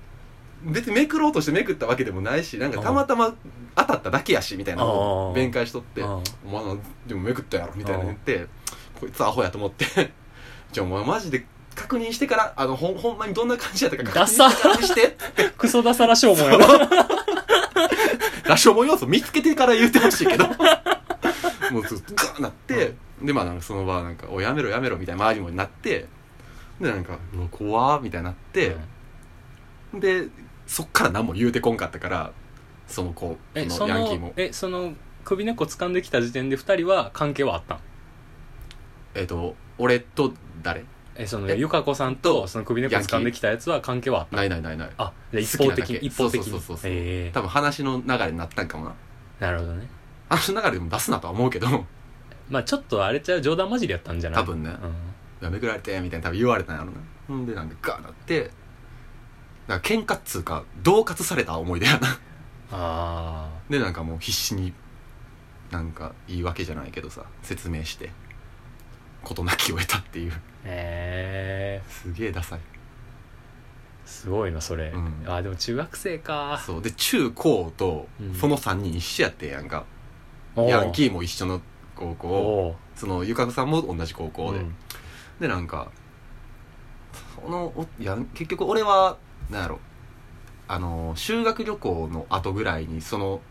[0.64, 3.34] 別にめくろうとしてめくったわけでもないしなんかたまたま
[3.76, 5.34] 当たっただけやしみたいなのをうん。
[5.34, 6.08] 弁解しとって「うん。
[6.08, 8.48] お前なでもめくったやろ」みたいな言って
[9.00, 9.86] こいつアホやと思って。
[10.72, 15.18] じゃあお前マジで確認してからあのほんほんまにどんな感じやったか確認してからにして。
[15.58, 16.68] クソダサラしょうもんやな
[18.46, 20.46] ラショモ要素見つけてから言ってほしいけど。
[21.72, 26.08] もうずっとガーなって、でまあなんかその場なんか「おいやめろやめろ」みたいな周りもなって
[26.82, 28.76] でなんか「うわ怖ーみたいになって、
[29.94, 30.28] で
[30.68, 32.32] そっから何も言うてこんかったから
[32.88, 34.28] その子えそそのヤンキーも。
[34.28, 37.80] のえその首根っこ掴んできた時点で二人は関係はあったん？
[39.14, 40.84] えっ、と俺と誰？
[41.24, 44.36] えそのえゆか子さんとその首根っこ掴んできたやつは関係はあった？
[44.36, 44.90] んないないないない。
[44.98, 46.50] あじゃあ一方的に一方的に。
[46.50, 47.32] そうそうそうそうええ。
[47.34, 48.96] 多分話の流れになったんかもな。
[49.40, 49.88] なるほどね。
[50.30, 51.68] 話の流れでも出すなとは思うけど。
[52.50, 54.42] まあちょっとあれちゃう冗談交じりやったんじゃない？
[54.42, 54.76] 多分ね。
[55.42, 56.94] やめくられてみたいな多分言われたんやろな。
[57.28, 58.54] ほんでなんかガーなってだか
[59.68, 62.08] ら喧嘩っつうか恫喝された思い出やな。
[62.74, 64.74] ああでなんかもう必死に
[65.72, 68.12] なんか言い訳じゃないけどさ説明して
[69.24, 72.60] 事なきを得たっていうええすげえダサい。
[74.06, 75.24] すごいなそれ、うん。
[75.26, 76.62] あーでも中学生か。
[76.66, 76.82] そう。
[76.82, 78.36] で中高とうん。
[78.36, 79.86] その3人一緒やってんやんか、
[80.56, 81.62] ヤンキーも一緒の
[81.96, 84.76] 高お校おそのゆか子さんも同じ高校で、うん。
[85.40, 85.92] でなんか
[87.44, 89.18] そのおや結局俺は
[89.50, 89.80] なんやろ。
[90.68, 93.42] あの修学旅行の後ぐらいにその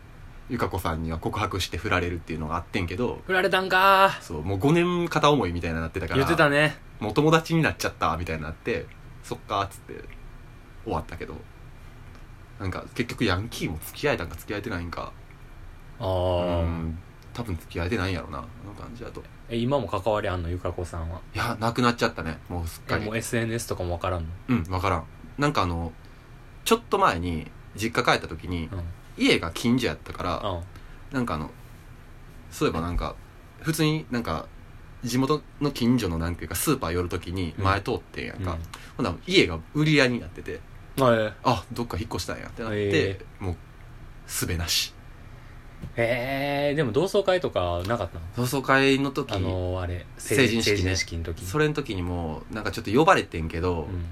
[0.49, 3.20] ゆか子さんには告白して振られるっていうのがあってんけど。
[3.27, 4.18] 振られたんか。
[4.20, 6.18] そうもう5年片思いみたいになってたから。
[6.18, 8.86] 言ってたねもう友達になっちゃったみたいになって
[9.22, 10.04] そっかっつって
[10.84, 11.34] 終わったけど。
[12.58, 15.12] なんか結局ヤンキーも付き合えたんか付き合えてないんか。
[15.98, 16.98] あうあ、ん。
[17.32, 19.22] 多分付き合えてないんやろなあの感じだと。
[19.48, 21.20] え今も関わりあんのゆか子さんは？
[21.34, 23.04] いやなくなっちゃったねもうすっかり。
[23.04, 24.28] えもう SNS とかもわからんの？
[24.48, 25.04] うん分からん。
[25.38, 25.92] なんかあの
[26.66, 28.82] ちょっと前に実家帰った時にうん。
[29.16, 30.62] 家が近所やったからうん。
[31.14, 31.50] なんかあの
[32.50, 33.14] そういえばなんか
[33.62, 34.46] 普通になんか
[35.02, 38.58] 地元の近所のなんていうかスーパー寄る時に前通ってんやんか、
[38.96, 39.06] ほん。
[39.06, 40.60] なら家が売り屋になってて
[40.96, 43.56] うんはいあどっか引っ越したんやってなって、へもう
[44.26, 44.94] すべなし。
[45.96, 48.24] えー、でも同窓会とかなかったの？
[48.36, 50.76] 同窓会の時あのあれ成人式ね。
[50.76, 54.04] 成人式の時それの時にもなんかちょっと呼ばれてんけど、うん。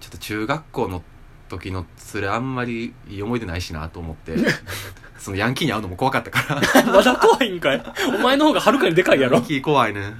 [0.00, 1.02] ちょっと中学校の
[1.50, 1.84] 時の
[2.14, 4.36] 連れあんまりいい思い出ないしなと思って
[5.18, 6.86] そのヤンキーに会うのも怖かったから。
[6.90, 7.82] まだ怖いんかい？
[8.14, 9.36] お前の方がはるかにでかいやろ。
[9.36, 10.14] ヤンキー怖いね。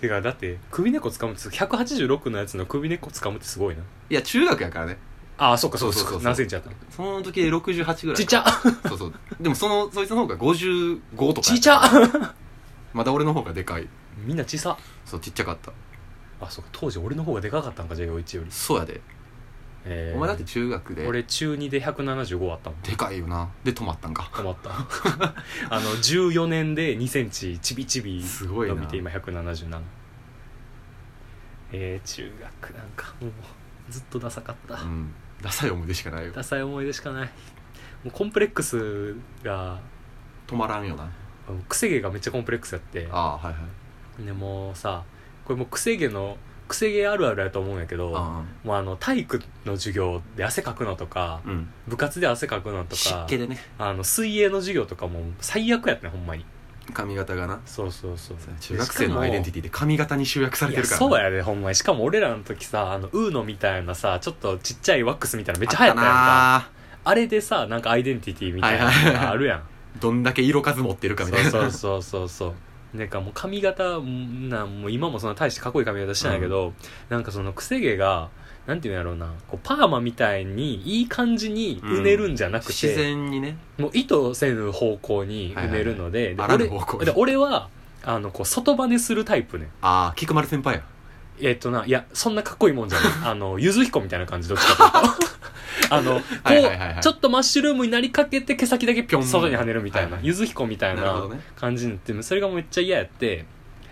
[0.00, 3.82] てかだって首根っこ掴むって186のやつの首根っこ掴むってすごいな。
[4.10, 4.98] いや中学やからね。
[5.36, 6.22] ああそっかそうかそうそうそう。
[6.22, 6.76] 何センチやったの？
[6.90, 8.16] その時で68ぐらい。
[8.16, 8.44] ちっちゃ。
[8.86, 9.12] そうそう。
[9.40, 11.00] でもそのそいつの方が55
[11.32, 11.80] とかちっちゃ。
[12.92, 13.88] まだ俺の方がでかい。
[14.24, 14.76] みんな小さ。
[15.04, 15.72] そうちっちゃかった。
[16.40, 16.70] あそうか。
[16.72, 19.00] 当時俺の方がでかかったんかじゃあ陽一より、そうやで、
[19.84, 20.16] えー。
[20.16, 21.06] お前だって中学で。
[21.06, 22.80] 俺中2で175あったもん。
[22.82, 23.50] でかいよな。
[23.62, 24.30] で止まったんか。
[24.32, 24.70] 止まった。
[25.70, 28.74] あの14年で2センチちびちびすごいな。
[28.74, 29.80] 伸びて今177
[31.72, 33.32] えー、中学なんかもう
[33.90, 35.12] ずっとダサかった、うん。
[35.42, 36.32] ダサい思い出しかないよ。
[36.32, 37.26] ダサい思い出しかない。
[37.26, 37.30] も
[38.06, 39.80] うコンプレックスが
[40.46, 41.10] 止まらんよな。
[41.68, 43.08] くせ毛がめっちゃコンプレックスやって。
[43.10, 43.58] ああはいは
[44.20, 44.24] い。
[44.24, 45.02] でもうさ
[45.44, 46.38] これもうくせ毛の
[46.74, 51.68] くせ毛あるあるやと思うんやけどあもうあの体育の授業で汗かくのとかあうん。
[51.86, 53.58] 部活で汗かくのと湿か気でね。
[53.78, 56.44] あの水泳の授業とかも最悪やったねほんまに。
[56.92, 57.60] 髪型がな。
[57.64, 58.36] そうそうそう。
[58.60, 61.70] 中学生のアイデンティティで髪型に集約されてるからいやそうやでほんま。
[61.70, 66.56] にしかも俺らの時さあのウーノみたいなさちょっとちっちゃいワックスみたいなのめっちゃ流行ったやんか。
[66.56, 66.70] あ
[67.04, 69.62] あれでさなんかアイデンティティみたいなのがあるやん、ー
[70.00, 71.50] どんだけ色数持ってるかみたいな。
[71.50, 72.54] そうそうそうそう
[72.94, 76.72] なんかもう髪型んなんもう今もそんな大してかっこいい髪型してないけど、
[77.08, 78.28] なんかそのくせ毛が
[78.66, 83.56] なんていうんやろうなこうパーマみたいにいい感じにうねるんじゃなくて、自然にね。
[83.78, 87.68] もう意図せぬ方向にうねるので,で、はいはいはいあら俺で俺は
[88.04, 89.68] あのこう外バネするタイプね。
[89.82, 90.82] ああ菊丸先輩や
[91.40, 93.08] えっとないやそんなかっこいいもんじゃない。
[93.24, 95.34] あのゆず彦みたいな感じどっちかというと。
[95.90, 103.44] あのこう、ちょっとマッシュルームになりかけて毛先だけピョンピョン外に跳ねるみたいな、ゆず彦みたいな感じになってそれがめっちゃ嫌やって。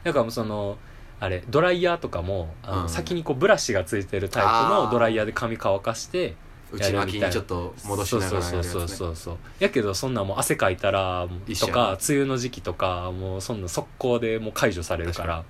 [0.04, 0.78] だからもうその
[1.20, 2.88] あれドライヤーとかもあの、うん。
[2.88, 6.34] 先にこうブラシがついてるタイプのドライヤーで髪乾かして
[6.72, 8.70] 内巻きにちょっと戻しながらやるやつね。
[8.70, 11.28] そうそうそうそうそうやけどそんなもう汗かいたら
[11.60, 15.44] とか梅雨の時期とかもうそんな速攻でもう解除されるから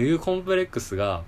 [0.00, 1.22] いうコンプレックスが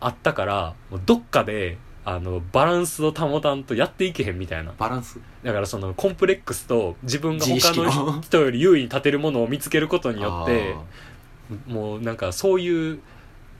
[0.00, 0.74] あったから
[1.06, 4.72] どっかであのバランスを保たんとやっていけへんみたいな。
[4.78, 5.20] バランス？
[5.42, 7.84] だからそのコンプレックスと自分が他識の？
[7.84, 13.00] の人より優位に立てるものを見つけることによってあもうなんかそういう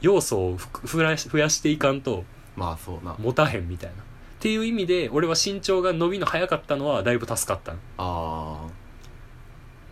[0.01, 2.23] 要素をふ増やし増やしていかんとー
[2.57, 3.15] まあそうな。
[3.19, 3.97] 持たへんみたいな。
[3.97, 3.97] っ
[4.41, 7.79] ていう意味で俺は身長が伸びの早かったのはだいぶ助かったの。
[7.99, 8.67] あ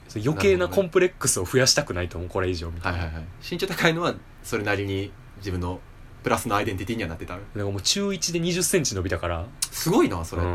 [0.09, 3.27] そう余計なコンプレックスを増やしたくないと思うこれ以上みたいな、あはいはいはい。
[3.49, 5.81] 身長高いのはそれなりに自分の
[6.23, 7.35] プラスのアイデンティティにはなってた。
[7.35, 9.47] だからもう中1で2 0ンチ伸びたから。
[9.71, 10.49] すごいなそれ、うん、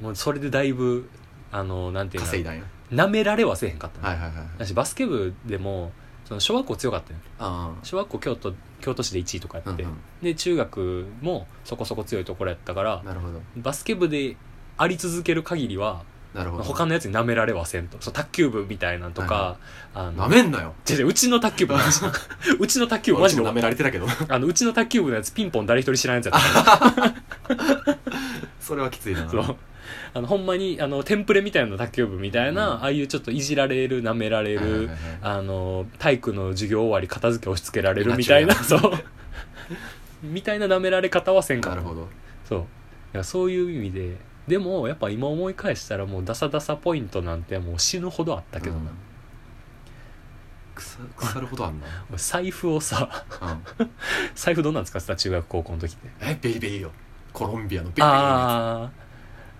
[0.00, 1.08] もうそれでだいぶ
[1.50, 2.64] あのなんていうの稼いだんや。
[2.90, 5.92] なめられはせえへんかったの、はいはいはいだしバスケ部でも
[6.26, 9.98] その小学校強かったよあ小学校京都京都市で1位とかやって、あうんうん。
[10.22, 13.40] で中学もそこそこ強いところやったからなるほど。
[13.56, 14.36] バスケ部で
[14.76, 16.62] あり続ける限りはなるほど。
[16.62, 17.98] 他のやつに舐められはせんと。
[18.00, 19.58] そう卓球部みたいなんとか、
[19.94, 20.74] あのなめんなよ。
[20.88, 21.74] 違う違ううちの卓球部
[22.58, 24.06] うちの卓球部マジで俺もなめられてたけど。
[24.28, 27.14] あのうちの卓球部のやつピンポン誰一人知らんやつやった。
[28.60, 29.28] それはきついな。
[29.28, 29.56] そう。
[30.14, 32.82] あのほんまにあのテンプレみたいな卓球部みたいな、うん。
[32.82, 34.96] ああいうちょっといじられる舐められる、はいはいはいはい。
[35.22, 38.80] あの体育の授業終わり片付け押し付けられるみたいなそう。
[40.22, 42.08] みたいな舐められ方はせんかなるほど。
[42.48, 42.60] そう。
[42.60, 42.64] い
[43.18, 48.88] やそういう意味ででもやっぱ今思い返したらもうダサダサポイントなんてもう死ぬほどあったけどな、うん。
[50.74, 53.24] 腐腐るほどあんな、俺財布をさ。
[53.78, 53.88] うん、
[54.34, 56.08] 財布どんなん使ってた中学高校の時って？
[56.20, 56.90] えベイベイよ。
[57.32, 58.90] コロンビアのベイベイのやああ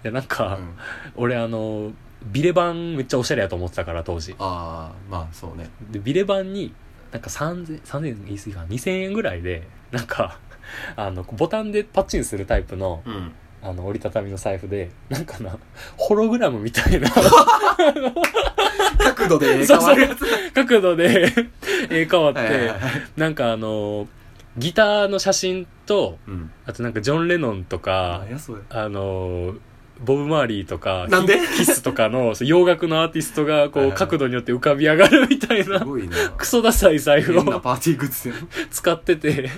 [0.04, 0.74] いやなんか、つ、うん、
[1.14, 1.92] 俺あの
[2.24, 4.34] ビレバンめっちゃおしゃれやと思ってたから当時。
[4.38, 5.70] ああまあそうね。
[5.90, 6.74] でビレバンに
[7.12, 10.38] なんか3000 3000言い過ぎか2000円ぐらいでなんか
[10.96, 15.56] あのボタンでパッチンするタイプのうんあの折りたたみの財布でなんかな
[15.96, 17.08] ホログラムみたいな。
[18.98, 20.24] 角度で変わるやつ。
[20.52, 21.32] 角度で
[21.90, 22.80] 絵変わって、はいはいはい。
[23.16, 24.08] なんかあの
[24.58, 26.50] ギターの写真とうん。
[26.66, 28.24] あとなんかジョン・レノンとか
[28.70, 29.54] あの
[30.00, 31.38] ボブ・マーリーとかなんで？
[31.38, 35.80] キキスとかの洋楽のアーティストがこう角度によって浮かび上がるみたいな。
[36.36, 37.62] クソダサい財布を
[38.70, 39.50] 使ってて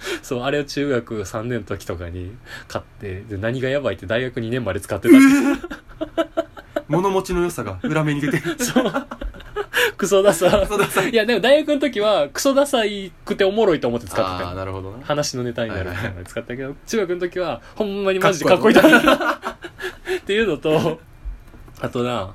[0.22, 2.32] そうあれを中学3年の時とかに
[2.68, 6.48] 買ってで何がやばいって大学2年まで使ってたって
[6.88, 8.38] 物持ちの良さが裏目に出て。
[8.38, 8.92] るそう。
[9.96, 10.66] クソダサ。
[10.66, 11.12] そうださい。
[11.12, 15.04] やでも大学の時はクソダサいくておもろいと思って使ってああたよなるほどな。
[15.04, 16.24] 話のネタになるみたいなはいの。
[16.24, 18.76] で使ったけど中学の時はほんまにマジでかっこいい。
[18.76, 21.00] と思ったっていうのと
[21.80, 22.32] あとな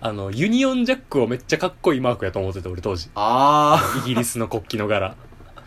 [0.00, 3.08] あのユニオンジャックをめっちゃかっこいいマークやと思ってて俺当時。
[3.14, 5.14] あイギリスの国旗の柄。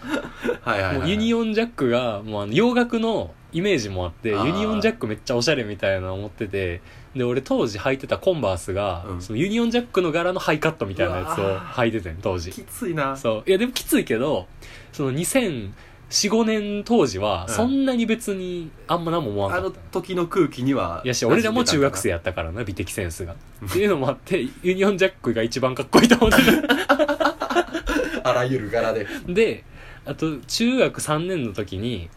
[0.04, 0.29] あ
[0.62, 4.45] はいはい、はい、もうユニオンジャックがもうあの洋楽のイメージもあってあー。
[4.47, 6.82] ユニオンジャックめっちゃおしゃれみたいなの思ってて
[7.15, 9.21] で俺当時履いてたコンバースが、うん。
[9.21, 11.73] そのユニオンジャックの柄のハイカットみたいなやつをうわー。
[11.84, 12.52] 履いててん当時。
[12.52, 13.17] きついな。
[13.17, 13.49] そう。
[13.49, 14.47] いやでもきついけど
[14.93, 17.54] その2004,5年当時はうん。
[17.54, 23.34] そんなに別にあんま何も思わあのなかった、時の空気にはいやし俺らも中学生やったからな美的センスが。
[23.34, 26.38] っていうのもあってユニオンジャックが一番かっこいいと思って
[28.23, 29.08] あらゆる柄で。
[29.28, 29.63] るで
[30.10, 32.10] あと中学3年の時に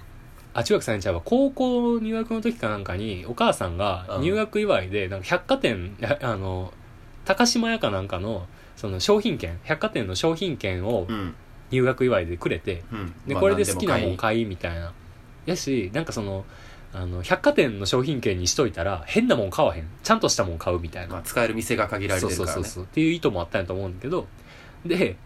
[0.55, 1.23] あ中学3年ちゃうわ。
[1.23, 4.23] 高校入学の時かなんかにお母さんがうん。
[4.23, 6.73] 入学祝いでなんか百貨店やあの
[7.27, 11.35] 高島屋かなんかのその商品券百貨店の商品券をうん。
[11.71, 13.15] 入学祝いでくれてうん。
[13.27, 14.93] でまあこれで好きなもん買いみたいな。
[15.45, 16.47] やしなんかその
[16.95, 19.89] あの百貨店の商品券にしといたら変なもん買わへん。
[20.03, 21.15] ちゃんとしたもん買うみたいな。
[21.15, 22.53] まあ、使える店が限られてるからね。
[22.55, 22.85] そうそうそうそう。
[22.85, 24.27] っていう意図もあったんやと思うんだけど。
[24.87, 25.17] で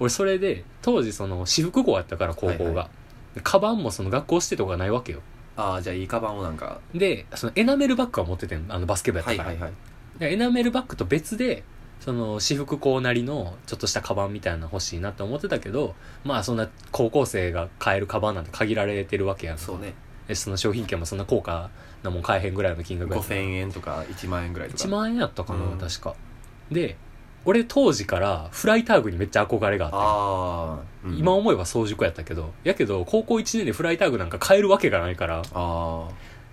[0.00, 2.90] 俺それで当時その私服校やったから高校が、はいは
[3.34, 5.20] でカバンもその学校指定とかないわけよ。
[5.56, 6.80] ああじゃあいいカバンをなんか。
[6.92, 9.72] でそのエナメルバッグは持っててんあのバスケ部やったから、はいはいはい。
[10.18, 11.62] でエナメルバッグと別で
[12.00, 19.58] その私服校なりのちょっとしたカバンみたいなの欲しいなって思ってたけどまあそんな高校生が買えるカバンなんて限られてるわけやん。
[19.58, 19.94] そうね。
[20.26, 21.70] でその商品券もそんな高価
[22.02, 23.40] なもん買えへんぐらいの金額やったから。
[23.40, 24.84] 5000円とか1万円ぐらいとか。
[24.84, 25.78] 1万円やったかな、うん。
[25.78, 26.14] 確か。
[26.70, 26.96] で
[27.44, 29.96] 俺当時からフライターグにめっちゃ憧れがあって。
[29.96, 32.52] ああ、うん今思えば早熟やったけど。
[32.64, 35.42] やけど高校1年でフライターグなんか買えるわけがないから。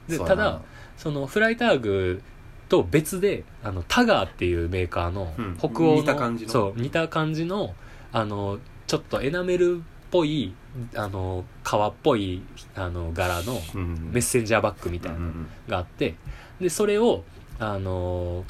[0.07, 0.61] でただ
[0.95, 2.21] そのフライターグ
[2.69, 5.57] と別であのタガーっていうメーカーのうん。
[5.57, 6.51] 北欧の、似た感じの。
[6.51, 7.73] そう似た感じの
[8.13, 10.53] あのちょっとエナメルっぽい
[10.95, 12.41] あの革っぽい
[12.75, 14.09] あの柄のうん。
[14.13, 15.33] メッセンジャーバッグみたいなの
[15.67, 16.15] があって。
[16.61, 17.23] でそれを
[17.59, 18.45] あの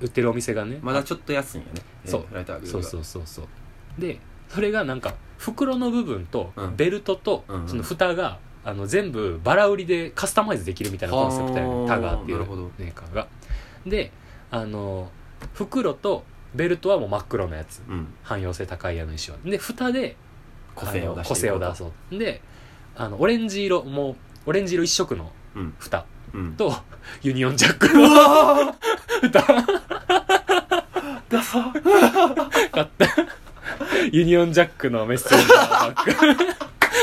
[0.00, 2.26] 売ってるお店がねまだちょっと安いんやねそう。
[2.32, 3.46] ライターグそうそうそうそう。
[4.00, 6.76] でそれがなんか袋の部分とうん。
[6.76, 7.68] ベルトとうんうん。
[7.68, 12.70] その蓋があの全部バラ売りでカスタマイズできるみたいなコンセプトやねはあタガーっていうなるほど。
[12.78, 13.26] メーカーが。
[13.86, 14.12] で
[14.50, 15.10] あの
[15.54, 17.82] 袋とベルトはもう真っ黒なやつ。
[17.88, 18.06] うん。
[18.22, 20.16] 汎用性高い矢の石はで蓋で
[20.74, 22.18] 個性を出個性を出そう。
[22.18, 22.40] で
[22.96, 25.74] あのオレンジ色もうオレンジ色一色のうん。
[25.78, 26.52] 蓋うん。
[26.54, 26.72] と
[27.22, 28.74] ユニオンジャックうのわ
[29.22, 29.42] 蓋
[31.30, 31.72] ダサ。
[32.72, 33.06] 買った。
[34.12, 36.36] ユニオンジャックのメッセンジャーバッグ。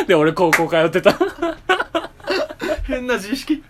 [0.08, 1.18] で俺高校通ってた。
[2.84, 3.64] 変な自意識。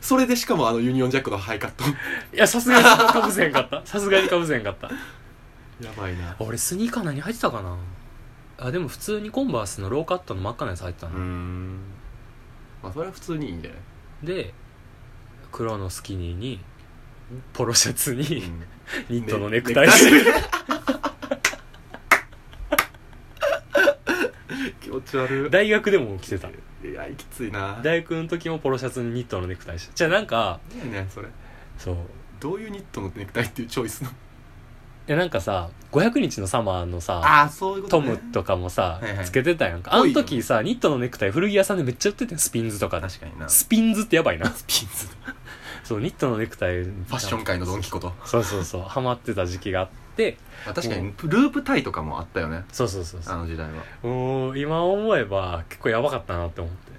[0.00, 1.84] それでしかもあのユニオンジャックのハイカット。
[1.84, 3.84] いやさすがにかぶせへんかった。
[3.84, 4.88] さすがにかぶせへんかった。
[5.84, 6.36] やばいな。
[6.38, 7.76] 俺スニーカー何履いてたかな？
[8.58, 11.80] あでも普通にコンバースのローカットの真っ赤なやつ入ってたうん。
[12.82, 13.80] まあそれは普通にいいんじゃない？
[14.44, 14.54] で
[15.52, 16.60] 黒のスキニーに
[17.52, 18.44] ポロシャツに
[19.08, 19.90] ニットのネクタイ。
[19.90, 20.32] して、
[24.80, 25.50] 気持ち悪い。
[25.50, 26.48] 大学でも着てた。
[26.48, 26.52] い
[26.94, 27.80] やきついな。
[27.82, 31.28] 大学の時もポロシャツにニットのネクタイしてじゃあなんか何やねんそれ。
[31.78, 31.96] そう。
[32.38, 34.10] どういうニットのネクタイっていうチョイスの？
[34.10, 34.12] い
[35.06, 38.16] やなんかさ500日のサマーのさああそういうことね。
[38.16, 39.24] トムとかもさ、はいはい。
[39.24, 39.94] つけてたやんか。
[39.94, 43.08] あの時さニットのネクタイ古着屋さんでめっちゃ売っててんスピンズとかで。
[43.08, 43.48] 確かにな。
[43.48, 44.48] ススピンズってやばいな。
[44.66, 45.08] ピンズ
[45.86, 46.82] そうニットのネクタイ。
[46.82, 48.12] フファッション界のドンキこと。
[48.24, 48.82] そうそうそう。
[48.82, 50.36] ハマってた時期があって。
[50.64, 52.64] まあ確かにループタイとかもあったよね。
[52.72, 53.84] そうそうそうあの時代は。
[54.02, 56.90] もう今思えば結構やばかったなって思って。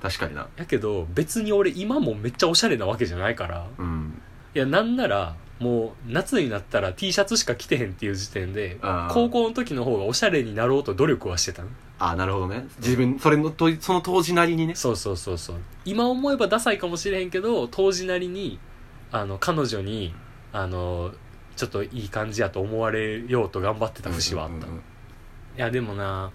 [0.00, 0.48] 確かにな。
[0.56, 3.66] やけど別に俺今もめっちゃおしゃれなわけじゃないから。
[3.76, 4.22] うん。
[4.54, 8.78] いやなんならもう夏になったら T シャツしか着てへんっていう時点で
[9.10, 12.66] 高校の時の方がおしゃれになろうと努力はしてたのああなるほどね。
[12.78, 14.74] 自分それのとその当時なりにね。
[14.74, 15.56] そうそうそうそう。
[15.84, 18.58] 今思えばダサいかもしれへんけど当時なりに
[19.12, 20.14] あの彼女に
[20.52, 21.12] あの
[21.56, 24.82] ちょっといい感じやと思われようと頑張ってた節はあった、うんうんうん
[25.56, 26.30] いやでもな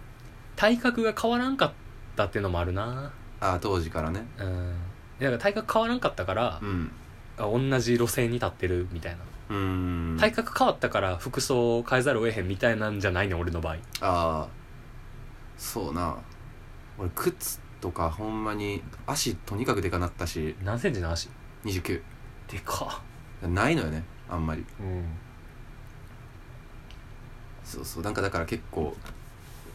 [0.55, 1.71] 体格が変わらんかっ
[2.15, 3.11] たっていうのもあるな。
[3.39, 4.25] ああ当時からね。
[4.39, 4.73] うん。
[5.19, 6.91] だから体格変わらんかったからう、ん。
[7.37, 9.19] あ同じ路線に立ってるみたいな、
[9.51, 10.17] うーん。
[10.19, 13.75] 体格変わったから服装を変えざるを得へんみたいなんじゃないね俺の場合。
[13.75, 14.47] ああ
[15.61, 16.17] そうな。
[16.97, 20.55] 俺靴とかほんまに足とにかくでかなったし。
[20.63, 21.29] 何センチの足
[21.63, 22.01] ？29
[22.47, 23.03] でか。
[23.43, 24.65] ないのよねあんまり。
[24.79, 25.05] うん。
[27.63, 28.03] そうそう。
[28.03, 28.95] なんかだから結構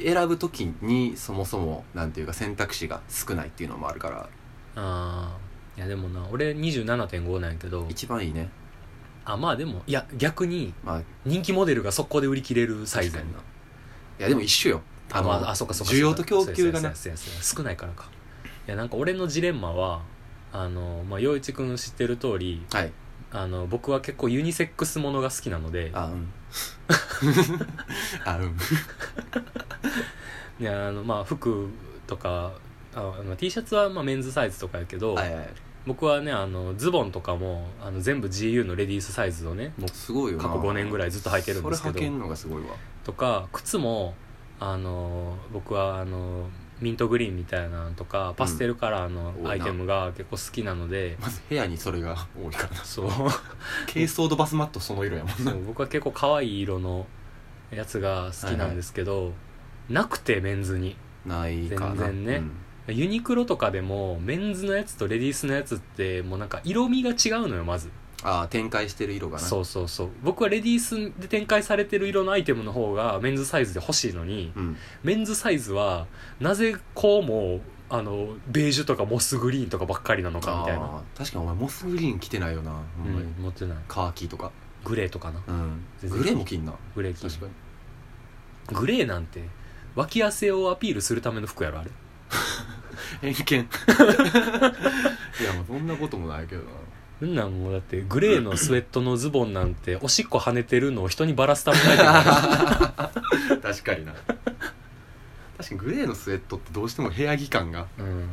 [0.01, 4.29] 選ぶ時にそもそもなんていうか選択肢が少ないっていうのもあるから。
[4.75, 5.79] あー。
[5.79, 7.87] いやでもな俺27.5なんやけど。
[7.89, 8.51] 一番いいね。
[9.25, 11.03] あまあでもいや逆にまあ。
[11.25, 13.39] 人気モデルが速攻で売り切れるサイズやんな。
[13.39, 16.93] いやでも一緒よあまああそっかそっか需要と供給がね
[17.43, 18.11] 少ないからか。
[18.67, 20.03] いやなんか俺のジレンマは
[20.53, 22.93] あのまあ陽一君知ってる通りはい。
[23.33, 25.91] あの僕は結構ユニセックスものが好きなので。
[25.93, 26.29] あうん。
[28.25, 28.57] あうん。
[30.59, 31.69] いやあのまあ服
[32.07, 32.53] とか
[32.95, 35.49] あまあ T シャツはまあメンズサイズとかやけど、はいはい。
[35.87, 40.45] 僕はねあのズボンとかもあの全部 GU のレディースサイズをねもうすごいよな。
[40.45, 41.95] 過去5年ぐらいずっと履いてるんですけど。
[41.95, 42.69] それ履けんのがすごいわ。
[43.05, 44.15] とか靴も
[44.59, 46.49] あの僕はあの
[46.81, 52.85] ミントグリーンみたいなのとかパステルカラーのアイテムが結構好きなので、まず部屋にそれが多いからな。
[52.85, 53.11] そう。
[53.93, 55.53] 軽装ドバスマットその色やもんな。
[55.53, 57.07] そう僕は結構可愛い色の
[57.71, 59.33] やつが好きなんですけど、
[59.89, 60.97] なくてメンズに。
[61.25, 62.07] ないかな。
[62.07, 62.43] 全然ね。
[62.89, 67.91] ユニクロとかでもメンズのやつとレディースのやつってもうなんか色味が違うのよまず
[68.27, 69.45] ああ展開してる色がな。
[69.45, 70.09] そうそうそう。
[70.25, 74.77] 僕はレディースで展開されてる色のアイテムの方がメンズサイズで欲しいのにうん。
[75.05, 76.09] メンズサイズは
[76.41, 83.79] なぜこうもあのベージュとかモスグリーンとかばっかりなのかみたいな、確かにお前モスグリーン着てないよなうん、持ってない。
[83.87, 84.51] カーキとか。
[84.85, 85.41] グレーとかな。
[85.47, 85.85] うん。
[86.09, 86.75] グレーも着んな。
[86.97, 88.77] グレー着確かに。
[88.77, 89.45] グレーなんて
[89.95, 91.91] 脇汗をアピールするための服やろあれ。
[93.33, 93.61] 偏見。
[95.41, 96.71] いやもうそんなこともないけどな
[97.21, 102.05] そんなんもうだってグレーのスウェットのズボンなんて おしっこ跳ねてるのを人にバラすためないか。
[102.05, 103.13] ら
[103.63, 104.13] 確かにな。
[104.13, 108.29] 確かにグレーのスウェットってどうしても部屋着感がうん。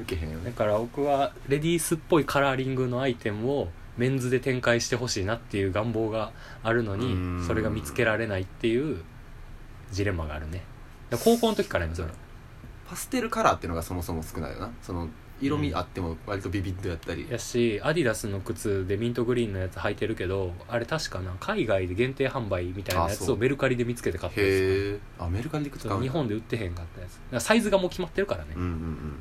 [0.00, 0.50] 抜けへんよね。
[0.50, 6.32] だから僕はレディースっぽいカラーリングのアイテムをメンズで展開してほしいなっていう願望が
[6.62, 7.44] あるのうにん。
[7.46, 9.02] それが見つけられないっていう
[9.90, 10.62] ジレンマがあるね。
[11.10, 12.08] だから高校の時からやめそれ。
[12.88, 14.70] パステルカラーっていうのがそもそも少ないよな。
[14.82, 15.08] その
[15.40, 23.26] 色味あっても割とビビッドやったり、やしアディダスの靴でミントグリーンのやつ履いてるけどあれ確かな海外で限定販売みたいなやあそう。
[23.28, 27.10] つをメルカリで見つけて買ったんですよへえあメルカリで使うんだ日本で売ってへんかったやつ。
[27.10, 28.50] だからサイズがもう決まってるからね。
[28.54, 28.72] うん、うんう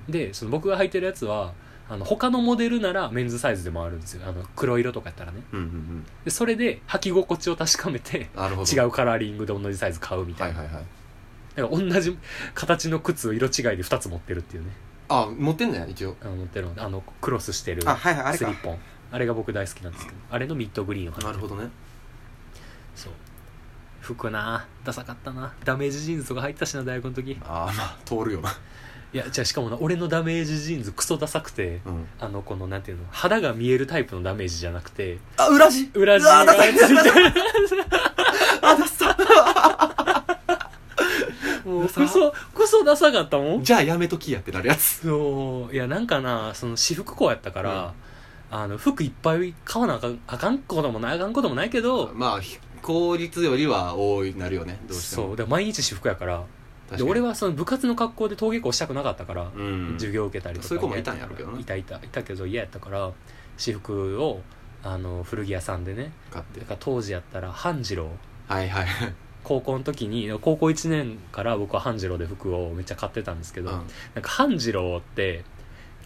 [0.09, 0.11] ん。
[0.11, 1.53] でその僕が履いてるやつは
[1.89, 4.27] あの他のモデルならメンズサイズでもあるんですよ。
[4.27, 5.41] あの黒色とかやったらね。
[5.53, 6.05] うんうんうん。
[6.25, 8.71] でそれで履き心地を確かめてなるほど。
[8.71, 10.85] 違うカラーリングで同じサイズ買うみたな、はいいはいはい。
[11.55, 12.17] だから同じ
[12.53, 14.69] 形の靴を色違いで2つ持ってるっていうね
[15.09, 16.15] あ持ってんのや一応。
[16.21, 18.45] あの持ってるのあのクロスしてるあはいはいあれか。
[18.45, 18.77] スリッポン。
[19.11, 20.17] あれが僕大好きなんですけど。
[20.31, 21.69] あれのミッドグリーンをなるほどね。
[22.95, 23.13] そう。
[24.01, 25.53] 服なダサかったな。
[25.63, 27.31] ダメージジーンズとか入ったしな大学の時。
[27.31, 28.41] いああまあ通るよ。
[28.41, 28.53] な
[29.13, 32.07] やじゃあしかもな俺のダメージジーンズクソダサくてうん。
[32.19, 35.89] あのこのなんていうの肌が見えるタイプのダメージじゃなくてあ裏地。
[35.93, 36.73] 裏地うわがダサい
[38.61, 39.15] あダサ
[41.67, 43.63] もうクソクソダサかったもん？
[43.63, 45.01] じゃあやめときやってなるやつ。
[45.05, 45.73] そう。
[45.73, 47.93] いやなんかなその私服校やったから、
[48.49, 54.79] あの服いっぱい買わなあかんあかんこともないあかんこともないけどまあひ効率よりは多いなるよね。
[54.87, 55.27] どうしても。
[55.27, 55.35] そう。
[55.35, 56.43] で毎日私服やから
[56.95, 59.93] で俺はその部活の格好で登下校したくなかったから、うん。
[59.95, 61.59] 授業受けたりとかそういう子もいたんやろうけどな。
[61.59, 61.97] いたいた。
[61.97, 63.11] いたけど嫌やったから
[63.57, 64.41] 私服を
[64.83, 66.61] あの古着屋さんでね買って。
[66.61, 68.09] だから当時やったら半次郎。
[68.47, 68.87] はいはい
[69.47, 73.77] 高校の時に高校1年から僕は半次郎で服をめっちゃ買ってたんですけど、うん。
[74.13, 75.45] なんか半次郎って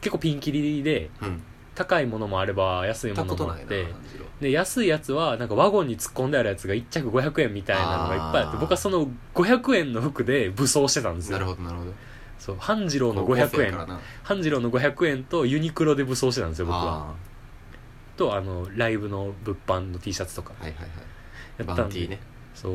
[0.02, 1.44] 結構ピンキリでうん。
[1.74, 3.88] 高いものもあれば安いものもあって
[4.42, 11.40] で安いやつはなんかワゴンに突っ込んであるやつが1着500円みたいなのがいっぱいあって僕はその500円の服で武装してたんですよ。
[11.40, 11.94] なるほどなるほど。
[12.38, 14.00] そう半次郎の高校生500円。
[14.24, 17.10] 半次郎の500円とユニクロで武装してたんですよ僕は。
[17.10, 17.16] あ
[18.18, 20.54] とあのライブの物販の T シャツとか。
[20.60, 20.90] ーはいはいはい。
[21.58, 21.82] やったんで。
[21.84, 22.20] バンティーね。
[22.54, 22.74] そう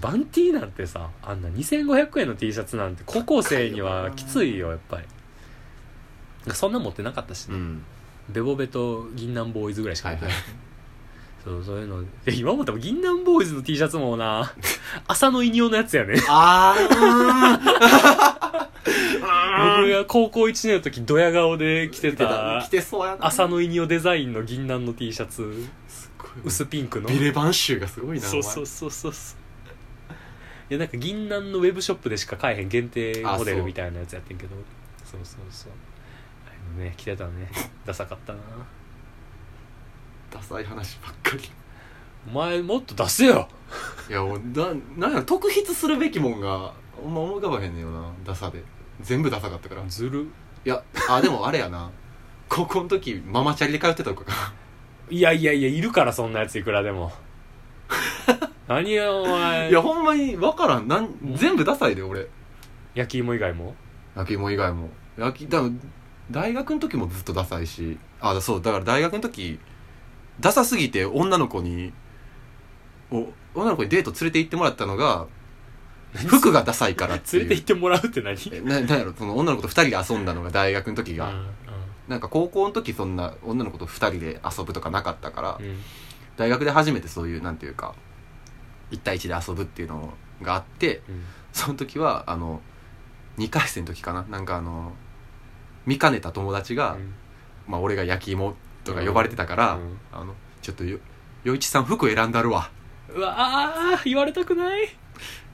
[0.00, 5.06] バンティーなんてさあんな2500円の T シャツなんて高校生にはきついよやっぱり。
[6.54, 7.82] そんな持ってなかったしね、うん。
[8.28, 10.42] ベボベと銀杏ボーイズぐらいしか持ってない、はい
[11.44, 12.02] そうそういうの。
[12.24, 14.54] で今思っても銀杏ボーイズの T シャツもな
[15.06, 16.14] 朝のイニオのやつやね。
[16.26, 16.74] あ
[19.76, 22.62] 僕が高校1年の時ドヤ顔で着てたた。
[22.64, 23.26] 着てそうやな。
[23.26, 25.66] 朝のイニオデザインの銀杏の T シャツ。
[26.42, 27.10] 薄ピンクの。
[27.10, 29.43] ビレバン臭がすごいなそうそうそうそうそう
[30.70, 34.56] いやなんか銀杏のウェブショップでしか買えへん限定モデルみたいなやつやってんけど。
[35.04, 35.72] そうそうそう。
[36.46, 37.50] あのね着てたね。
[37.84, 38.38] ダサかったな。
[40.30, 41.50] ダサい話ばっかり。
[42.26, 43.48] お前もっと出せよ。
[44.08, 48.62] いやもうななんやろ特筆するべきもんがほんま思い浮かばへんねんよなダサで。
[49.00, 49.84] 全部ダサかったから。
[49.84, 50.28] いずる。
[50.64, 51.90] やあでもあれやな。
[52.48, 54.54] 高校の時ママチャリで通ってたとか。
[55.10, 57.12] いやいやいやいるからそんなやついくらでも
[58.66, 59.70] 何よお前。
[59.70, 60.88] いやほんまに分からん。
[60.88, 62.28] なん全部ダサいで俺。
[62.94, 63.74] 焼き芋以外も？
[64.16, 64.88] 焼き芋以外も。
[65.18, 65.60] 焼きだ
[66.30, 67.98] 大学の時もずっとダサいし。
[68.20, 69.58] あそうだから大学の時
[70.40, 71.92] ダサすぎて女の子に
[73.10, 75.26] お女の子にデート連れて行ってもらったのが
[76.14, 77.48] 服がダサいからっていう。
[77.48, 78.36] 連れて行ってもらうって何？
[78.52, 79.12] えななんやろ？
[79.12, 81.50] その女の子と二人で遊んだのが大学の時が、うん。
[82.08, 85.78] なんか高校の時そんな女の子と二人で遊ぶとかなかったから、うん。
[86.36, 87.94] 大学で初めてそういうなんていうか
[88.90, 91.24] 一対一で遊ぶっていうのがあってうん。
[91.52, 92.60] その時はあの
[93.38, 94.22] 2回生の時かな。
[94.28, 94.92] なんかあの
[95.86, 97.14] 見かねた友達が、うん。
[97.66, 98.54] まあ、俺が焼き芋
[98.84, 99.98] とか呼ばれてたから、うん。
[100.12, 100.98] あのちょっとよ
[101.44, 102.70] 余一さん服選んだるわ。
[103.14, 104.88] うわあ言われたくない。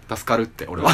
[0.09, 0.91] 助かるって俺は。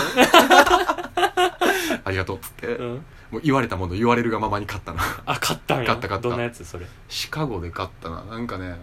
[2.04, 3.04] ありがとうっつって、うん。
[3.30, 5.86] もう言われたもの言われるがままに買ったなあ買ったんや。
[5.86, 6.28] 買った買った。
[6.28, 6.86] どんなやつそれ。
[7.08, 8.24] シカゴで買ったな。
[8.24, 8.76] なんかね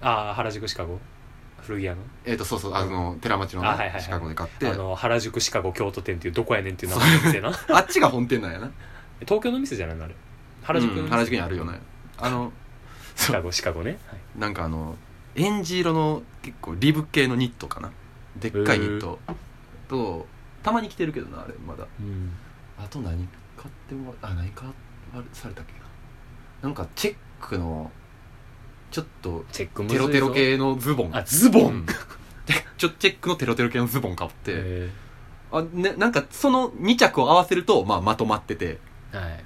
[0.00, 0.98] ああ原宿シカゴ
[1.62, 2.02] 古着屋の？
[2.24, 4.02] えっ、とそうそうあの寺町のね、あはいはいはい。
[4.02, 4.68] シカゴで買って。
[4.68, 8.70] あの原宿シカゴ京都店っていうどこやねんっていう名前の店な あっちが本店なんやな。
[9.20, 10.14] 東京の店じゃないのあれ？
[10.62, 11.80] 原宿うん原宿にあるよね。
[12.18, 12.52] あの
[13.16, 14.20] シカゴシカゴね、はい。
[14.38, 14.96] なんかあの
[15.34, 17.90] エンジ色の結構リブ系のニットかな。
[18.36, 19.18] でっかいニット。
[19.88, 20.26] と
[20.62, 21.86] たまに着てるけどなあれまだ。
[22.00, 22.32] うん、
[22.78, 24.74] あと何買ってもらあ何買わ
[25.32, 25.78] されたっけな。
[26.62, 27.90] なんかチェックの
[28.90, 30.08] ちょっとチェックむずいぞ。
[30.08, 31.16] テロテロ系のズボン。
[31.16, 31.86] あズボン、うん。
[32.78, 34.90] ちょチェックのテロテロ系のズボン買って、え
[35.52, 38.78] あね、なんかその2着を合わせると、まあ、まとまってて。
[39.12, 39.44] ーはい。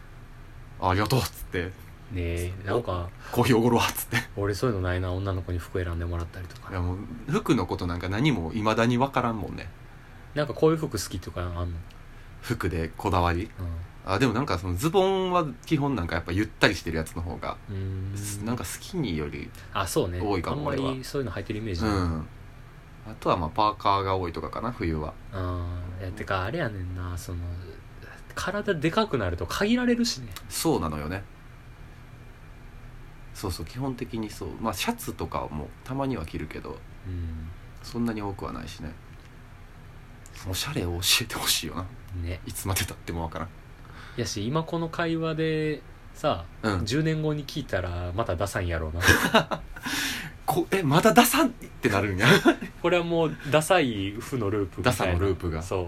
[0.80, 1.64] あありがとうっつって。
[1.64, 1.70] ね
[2.16, 4.16] えなんかコーヒーおごるわっつって。
[4.36, 6.70] 俺そういうのないな女の子に服選んでもらったりとか。
[6.70, 6.98] いやもう
[7.30, 9.70] 服のことなんか何もいまだに分からんもんね。
[10.34, 11.78] なんかこういう服好きとかあんの、
[12.40, 13.50] 服でこだわり？
[14.06, 20.20] あでもなんかそのズボンは基本なんかやっぱゆったりしてるやつの方が、うん、なんかスキニーよりあそうね。
[20.20, 22.26] 多いかもあんまりそういうの履いてるイメージない、うん。
[23.06, 25.12] あとはまあパーカーが多いとかかな冬は。
[25.32, 26.02] あー。
[26.02, 27.16] いやてかあれやねんな。
[27.18, 27.40] その
[28.34, 30.28] 体でかくなると限られるしね。
[30.48, 31.22] そうなのよね。
[33.34, 34.48] そうそう基本的にそう。
[34.60, 37.48] まあシャツとかもたまには着るけどうん。
[37.82, 38.92] そんなに多くはないしね。
[40.48, 41.86] おしゃれを教えてほしいよな。
[42.22, 42.40] ね。
[42.46, 43.48] いつまでたってもわからん
[44.20, 45.82] やし今この会話で
[46.14, 46.78] さ、うん。
[46.80, 49.62] 10年後に聞いたらまたダサいんやろうな。
[50.46, 52.26] こえまだダサってなるんや。
[52.82, 54.98] これはもうダサい負のループみたいな。
[54.98, 55.62] ダサのループが。
[55.62, 55.86] そう。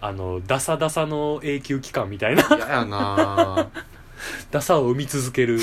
[0.00, 2.46] あのダサダサの永久期間みたいな。
[2.48, 3.68] 嫌やな
[4.50, 5.58] ダサを生み続ける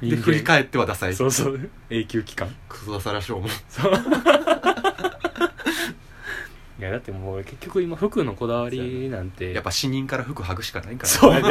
[0.00, 0.22] 人で間。
[0.22, 1.14] 振り返ってはダサい。
[1.14, 1.70] そうそう。
[1.90, 2.54] 永久期間。
[2.68, 3.40] クソダサらしょう。
[3.40, 3.92] もそう
[7.08, 9.52] ってもう結局今服のこだわりなんて。
[9.52, 11.08] やっぱ死人から服剥ぐしかないんから。
[11.08, 11.48] そうやね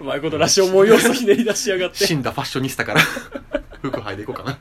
[0.00, 2.06] うまいことらしい思い要素ひねり出しやがって。
[2.06, 3.00] 死んだファッショニスタから。
[3.80, 4.52] 服剥いでいこうかな。
[4.52, 4.54] い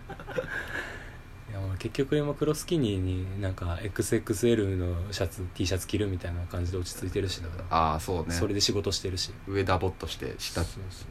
[1.53, 8.34] や結局今黒スキニーになんか XXL のシャツ T シャツ着るみたいな感じで落ち着いてるしだから、ああそうね。
[8.34, 9.32] それで仕事してるし。
[9.47, 10.63] 上ダボっとして下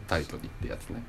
[0.07, 1.03] タイトにってやつね。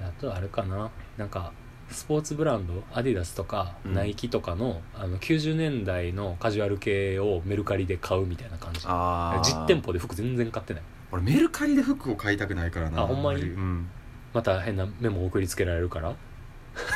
[0.00, 0.90] あとあれかな。
[1.16, 1.52] なんか
[1.90, 3.94] スポーツブランドアディダスとかうん。
[3.94, 8.80] ナイキとかの,、あの90年代のカジュアル系をメルカリで買うみたいな感じ。
[8.86, 10.82] ああ実店舗で服全然買ってない。
[11.12, 13.42] 俺メルカリで服を買いたくないからなあほんまに？
[13.42, 13.50] り。
[13.50, 13.88] うん。
[14.32, 16.14] また変なメモ送りつけられるから。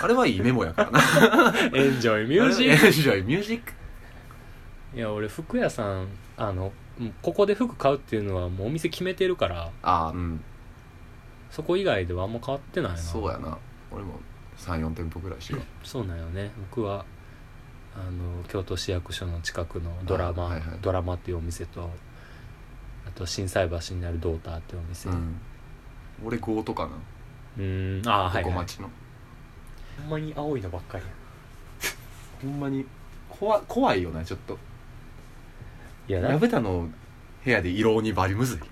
[0.03, 1.55] あれはいいメモやからな。
[1.72, 3.72] エンジョイミュージッ エンジョイミュージック。
[4.93, 10.43] クいや俺服屋さんあのもうここで服買うっていうのはもうお店決めてるからああうん。
[11.51, 12.99] そこ以外ではあんま変わってないな。
[12.99, 13.57] そうやな。
[13.93, 14.18] 俺も
[14.59, 16.50] 34店舗ぐらいしようそうなんよね。
[16.70, 17.04] 僕は
[17.94, 20.78] あの京都市役所の近くのドラマ、あはいはい。
[20.82, 21.90] ドラマっていうお店と
[23.06, 25.09] あと心斎橋にあるドーターっていうお店。
[25.09, 25.40] うん。
[26.24, 26.90] 俺5とかな。
[27.56, 28.09] うーん。
[28.09, 28.90] ああはい、はい、ここ町の。
[30.02, 31.11] ほんまに青いのばっかりや。
[32.42, 32.86] ほんまに
[33.28, 34.59] 怖怖いよなちょっと。
[36.09, 36.30] いやな。
[36.30, 36.88] 矢蓋の
[37.44, 38.59] 部屋で色鬼バリむずい。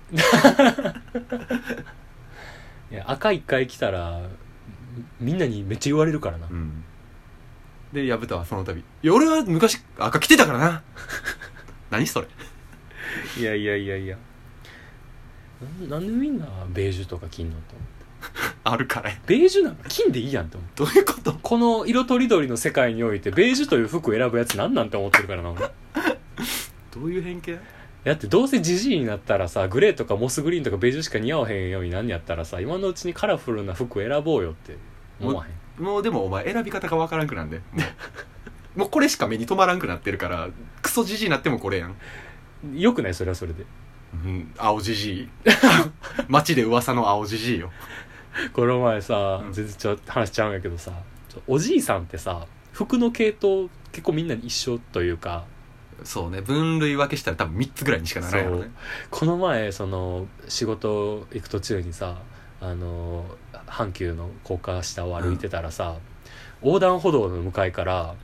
[2.89, 4.21] いや赤一回来たら
[5.19, 6.83] みんなにめっちゃ言われるからな、うん。
[7.93, 10.83] で矢蓋はその度「いや俺は昔赤着てたからな」
[11.89, 12.27] 何それ。
[13.39, 14.17] いやいやいやいや。
[15.79, 17.87] なんなんでみんなベージュとか金のと思っ
[18.49, 18.57] て。
[18.63, 19.17] あるからや。
[19.25, 20.83] ベージュなんか金でいいやんって思って。
[20.83, 21.33] どういうこと？
[21.41, 25.61] この色とりどりの世界においてベージュという服を選ぶやつなんなんて思ってるからな俺。
[26.93, 27.59] どういう偏見
[28.07, 34.77] だってどうせジジイになったらさグレーとかモスグリーンとかベージュしか似合わへんようになんねやったらさ今のうちにカラフルな服選ぼうよって
[35.19, 35.83] 思わへん。
[35.83, 37.61] もうでもお前選び方がわからんくなんで。
[38.75, 38.89] もう。
[38.91, 40.49] これしか目に留まらんくなってるから
[40.81, 41.95] クソじじいになってもこれやん、
[42.73, 43.13] よくない？
[43.13, 43.65] それはそれで。
[44.13, 45.29] うん、青じじい。
[46.29, 47.71] 街で噂の青じじいよ。
[48.53, 49.53] この前さ、うん。
[49.53, 50.93] 全然ちょ話しちゃうんやけどさ
[51.45, 55.45] おじいさんってさ服の系統結構みんな一緒というか
[56.03, 58.71] そうね分類分けしたら多分3つぐらいにしかならんやろね。
[59.09, 62.17] この前その仕事行く途中にさ
[62.61, 63.25] あの
[63.67, 65.97] 阪急の高架下を歩いてたらさ、
[66.63, 68.15] 横断歩道の向かいから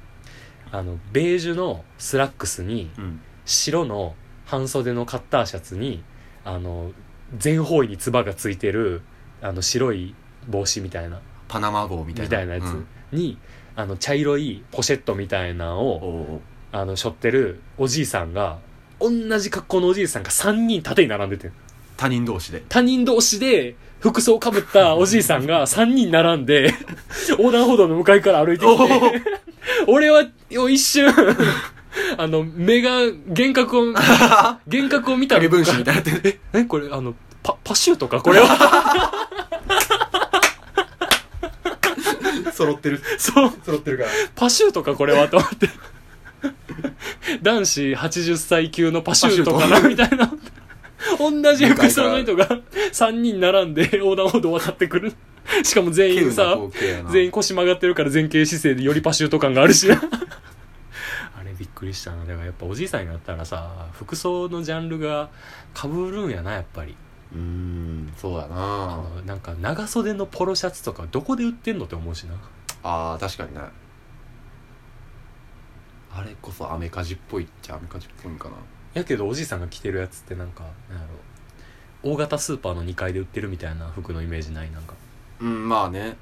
[0.71, 3.21] あのベージュのスラックスにうん。
[3.45, 4.15] 白の
[4.45, 6.01] 半袖のカッターシャツに
[6.45, 6.91] あの
[7.37, 9.01] 全方位につばがついてる
[9.41, 10.15] あの白い
[10.47, 11.19] 帽子みたいな。
[11.47, 12.29] パナマ帽みたいな。
[12.29, 12.87] みたいなやつうん。
[13.11, 13.37] に、
[13.75, 16.41] あの茶色いポシェットみたいなのを
[16.73, 18.57] あの背負ってるおじいさんが
[18.99, 21.51] 同じ格好のおじいさんが3人縦に並んでて
[21.95, 22.63] 他人同士で。
[22.67, 26.73] 他人同士で服装をかぶったおじいさんが3人並んで
[27.29, 28.83] 横断歩道の向かいから歩いてきて
[29.87, 31.13] 俺はよ一瞬
[32.17, 32.89] あの目が
[33.27, 37.13] 幻覚を幻覚を見た影分身みたいになってるえこれあの
[37.43, 38.21] パパシュートか？
[38.21, 39.11] これは。
[42.53, 43.01] 揃ってる。
[43.17, 43.51] そう。
[43.65, 44.09] 揃ってるから。
[44.35, 44.95] パシュートか？
[44.95, 45.27] これは。
[45.27, 45.69] と思って
[47.41, 50.33] 男子80歳級のパシュートかなみたいな。
[51.19, 52.47] 同じ服装の人が
[52.91, 55.13] 3人並んで横断歩道渡ってくる。
[55.63, 56.57] しかも全員さ
[57.11, 60.01] 全員腰曲がってるから前傾姿勢でよりパシュート感があるしな。
[61.37, 62.25] あれびっくりしたな。
[62.25, 65.29] だからやっぱおじいさんになったらさ服装のジャンルが
[65.73, 66.95] かぶるんやなやっぱり。
[67.33, 72.35] うーんそうやあなのなんか長袖のポロシャツとかどこで売ってんのって思うしな。
[72.83, 73.61] あー確かにね
[76.15, 78.55] あれこそアメカジっぽいっちゃアメカジっぽいんかな。
[78.93, 82.11] やけどおじいさんが着てるやつってなんかなんやろ。
[82.11, 84.71] 大型スーパーの2階で売ってるみたいな服のイメージない？
[84.71, 84.93] なんか。
[85.39, 86.15] うんまあね。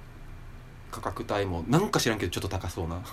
[0.92, 2.96] 価格帯もなんか知らんけどちょっと高そうな。
[2.96, 3.04] うん。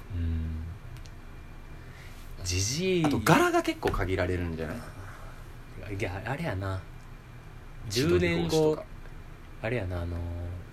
[2.45, 3.05] じじい。
[3.05, 4.75] あと柄が結構限られるんじゃな
[5.91, 5.97] い？
[5.99, 6.81] いやあれやな。
[7.91, 8.85] 10千鳥年後
[9.63, 10.17] あれやなあの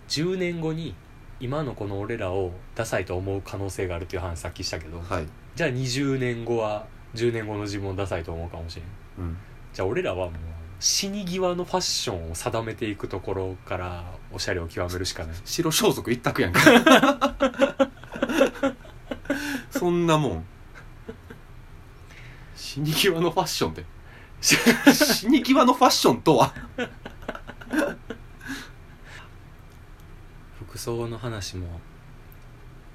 [0.09, 0.93] 10年後に
[1.39, 4.99] 今のこの俺らをダサいと思う可能性があるっていう話さっきしたけど。
[4.99, 6.85] はいじゃあ20年後は
[7.15, 8.81] 10年後の自分をダサいと思うかもしれ
[9.23, 9.25] ん。
[9.25, 9.37] うん。
[9.73, 10.33] じゃあ俺らはもう
[10.79, 14.03] 死に際のファッションを定めていくところから
[14.33, 15.37] おしゃれを極めるしかない。
[15.45, 16.59] 白装束一択やんか。
[19.71, 20.45] そんなもん。
[22.55, 23.85] 死に際のファッションって
[24.41, 26.53] 死に際のファッションとは？
[30.59, 31.79] 服装の話も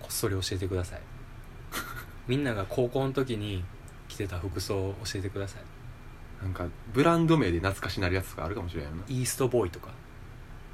[0.01, 1.01] こっそり教えてください
[2.31, 3.65] みんなが高校の時に
[4.07, 5.63] 着てた服装を教えてください。
[6.45, 9.03] なんかブランド名で懐かしなるやつとかあるかもしれんよな。
[9.09, 9.89] イーストボーイとか。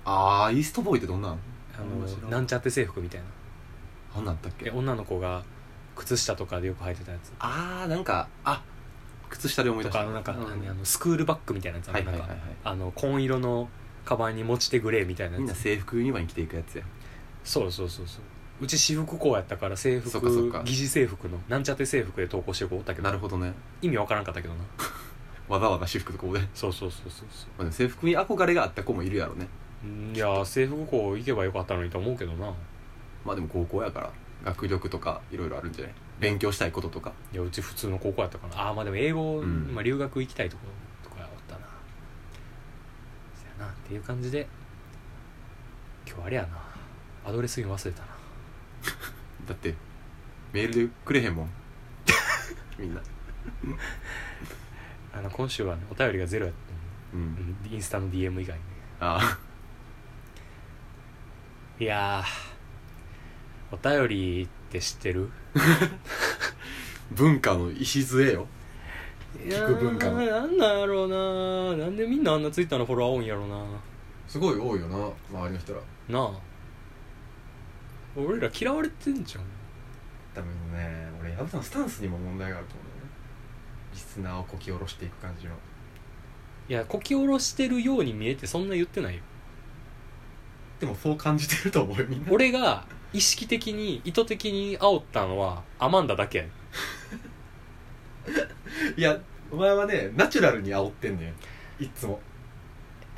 [0.05, 1.33] あーイーストボーイってどんなん？
[1.33, 1.37] あ
[2.27, 3.27] のなんちゃって制服みたいな。
[4.19, 4.67] あんなんあったっけ？
[4.67, 5.45] え女の子が
[5.95, 7.33] 靴下とかでよく履いてたやつ。
[7.39, 8.63] あーなんかあ
[9.31, 10.01] 靴下で思い出した。
[10.01, 12.05] とかあのなんか、うあのスクールバッグみたいなやつある。
[12.05, 12.49] なんかはいはいはい。
[12.49, 13.71] はいあの紺色の
[14.05, 16.85] カバンに持ち手グレーみたいなみんな制服ユニバに着ていくやつや。
[17.43, 18.23] そうそうそうそう
[18.61, 20.63] うち私服校やったから制服そっかそっか。
[20.65, 23.05] 疑似制服のなんちゃって制服で投稿してる子おったけど。
[23.05, 23.53] なるほどね。
[23.83, 24.61] 意味わからんかったけどな。
[25.49, 29.47] わざわざ私服とこうで、まそうそうそうそうそあ、でも制服に憧れがあった子もいるやろね。
[30.15, 32.53] いや制服校行けばよかったのにと思うけどな。
[33.25, 34.11] まあでも高校やから
[34.45, 35.95] 学力とかいろいろあるんじゃない？
[36.19, 37.13] 勉強したいこととか。
[37.33, 38.59] いやうち普通の高校やったから。
[38.61, 39.73] ああまあでも英語、うん。
[39.75, 40.63] まあ、留学行きたいとこ
[41.05, 41.61] ろとかおったな。
[43.35, 43.71] そやな。
[43.71, 44.49] っていう感じで
[46.09, 46.49] 今日あれやな。
[47.29, 48.09] アドレスに忘れたな
[49.47, 49.75] だって
[50.53, 51.51] メールでくれへんもん。
[52.79, 53.01] みんな。
[55.15, 56.55] あの今週はねお便りがゼロやっ
[57.13, 57.27] たううん。
[57.35, 58.47] んインスタの DM 以外に。
[58.47, 58.59] ね
[59.01, 59.39] あ。
[61.79, 62.57] いやー。
[63.73, 65.31] お便りって知ってる？
[65.57, 65.59] あ
[67.13, 68.47] 文化の礎よ。
[69.39, 70.23] 聞く文化の。
[70.23, 71.09] いやーなんなんやろう
[71.77, 71.85] な。
[71.85, 73.65] なんでみんなあんなツイッターのフォロワー多いんやろうな。
[74.29, 74.97] すごい多いよな
[75.31, 75.81] 周りの人ら。
[76.09, 76.31] なあ
[78.17, 79.45] 俺ら嫌われてんじゃん。
[80.35, 83.11] 多分ね俺矢部さんのスタンスにも問題があると思うよね。
[83.93, 85.53] リスナーをこき下ろしていく感じの。
[86.69, 89.23] いやこき下ろしてるように見えてそんな言ってないよ。
[90.81, 92.33] でもそう感じてると思うよみんな。
[92.33, 96.51] 俺が意識的に意図的に煽ったのはアマンダだけやね
[98.97, 99.19] いや
[99.51, 101.33] お前はねナチュラルに煽ってんね
[101.81, 102.21] んいっつも。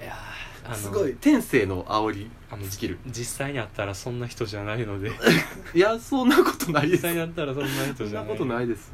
[0.01, 1.17] いやーあのすごい。
[1.21, 2.99] 天性の煽りあのスキル。
[3.07, 5.11] 実際にあったらそんな人じゃないので。
[5.75, 7.03] いやそんなことないです。
[7.03, 8.29] 実際にあったらそんなそんな人じゃない。
[8.29, 8.93] ことないです。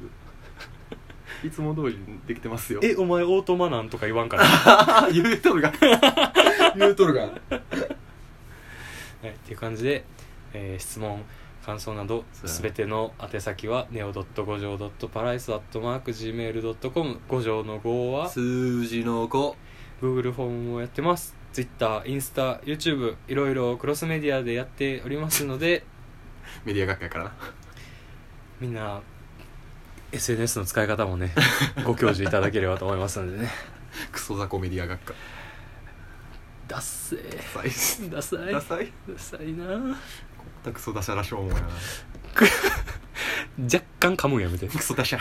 [1.44, 2.80] いつも通りできてますよ。
[2.82, 5.72] えお前オートマなんとか言わんから 言うとるが。
[6.76, 7.22] 言うとるが。
[7.22, 7.30] はい、
[9.28, 10.04] っていう感じで、
[10.52, 11.22] えー質問
[11.64, 19.54] 感想などそうやなすべての宛先は neo.5 条 .parais.gmail.com 五条の5は数字の5
[20.02, 25.84] Google フォームもやってます Twitter、インスタ、YouTube いろいろクロスメディアでやっておりますので
[26.64, 27.24] メディア学会から？
[27.24, 27.32] な
[28.60, 29.00] みんな
[30.12, 31.32] SNS の使い方もね
[31.84, 33.50] ご教授いただければと思いますのでね。
[34.12, 35.14] クソ雑魚メディア学科
[36.66, 38.12] ダッセー。
[38.12, 38.92] ダサいダサい。
[39.08, 39.52] ダサい？
[39.52, 39.96] な。
[40.72, 41.68] クソダシャらしょうもんやな。
[43.72, 44.66] 若干噛むんやめて。
[44.66, 45.20] クソダシャ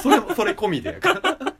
[0.00, 1.55] それもそれ込みでやから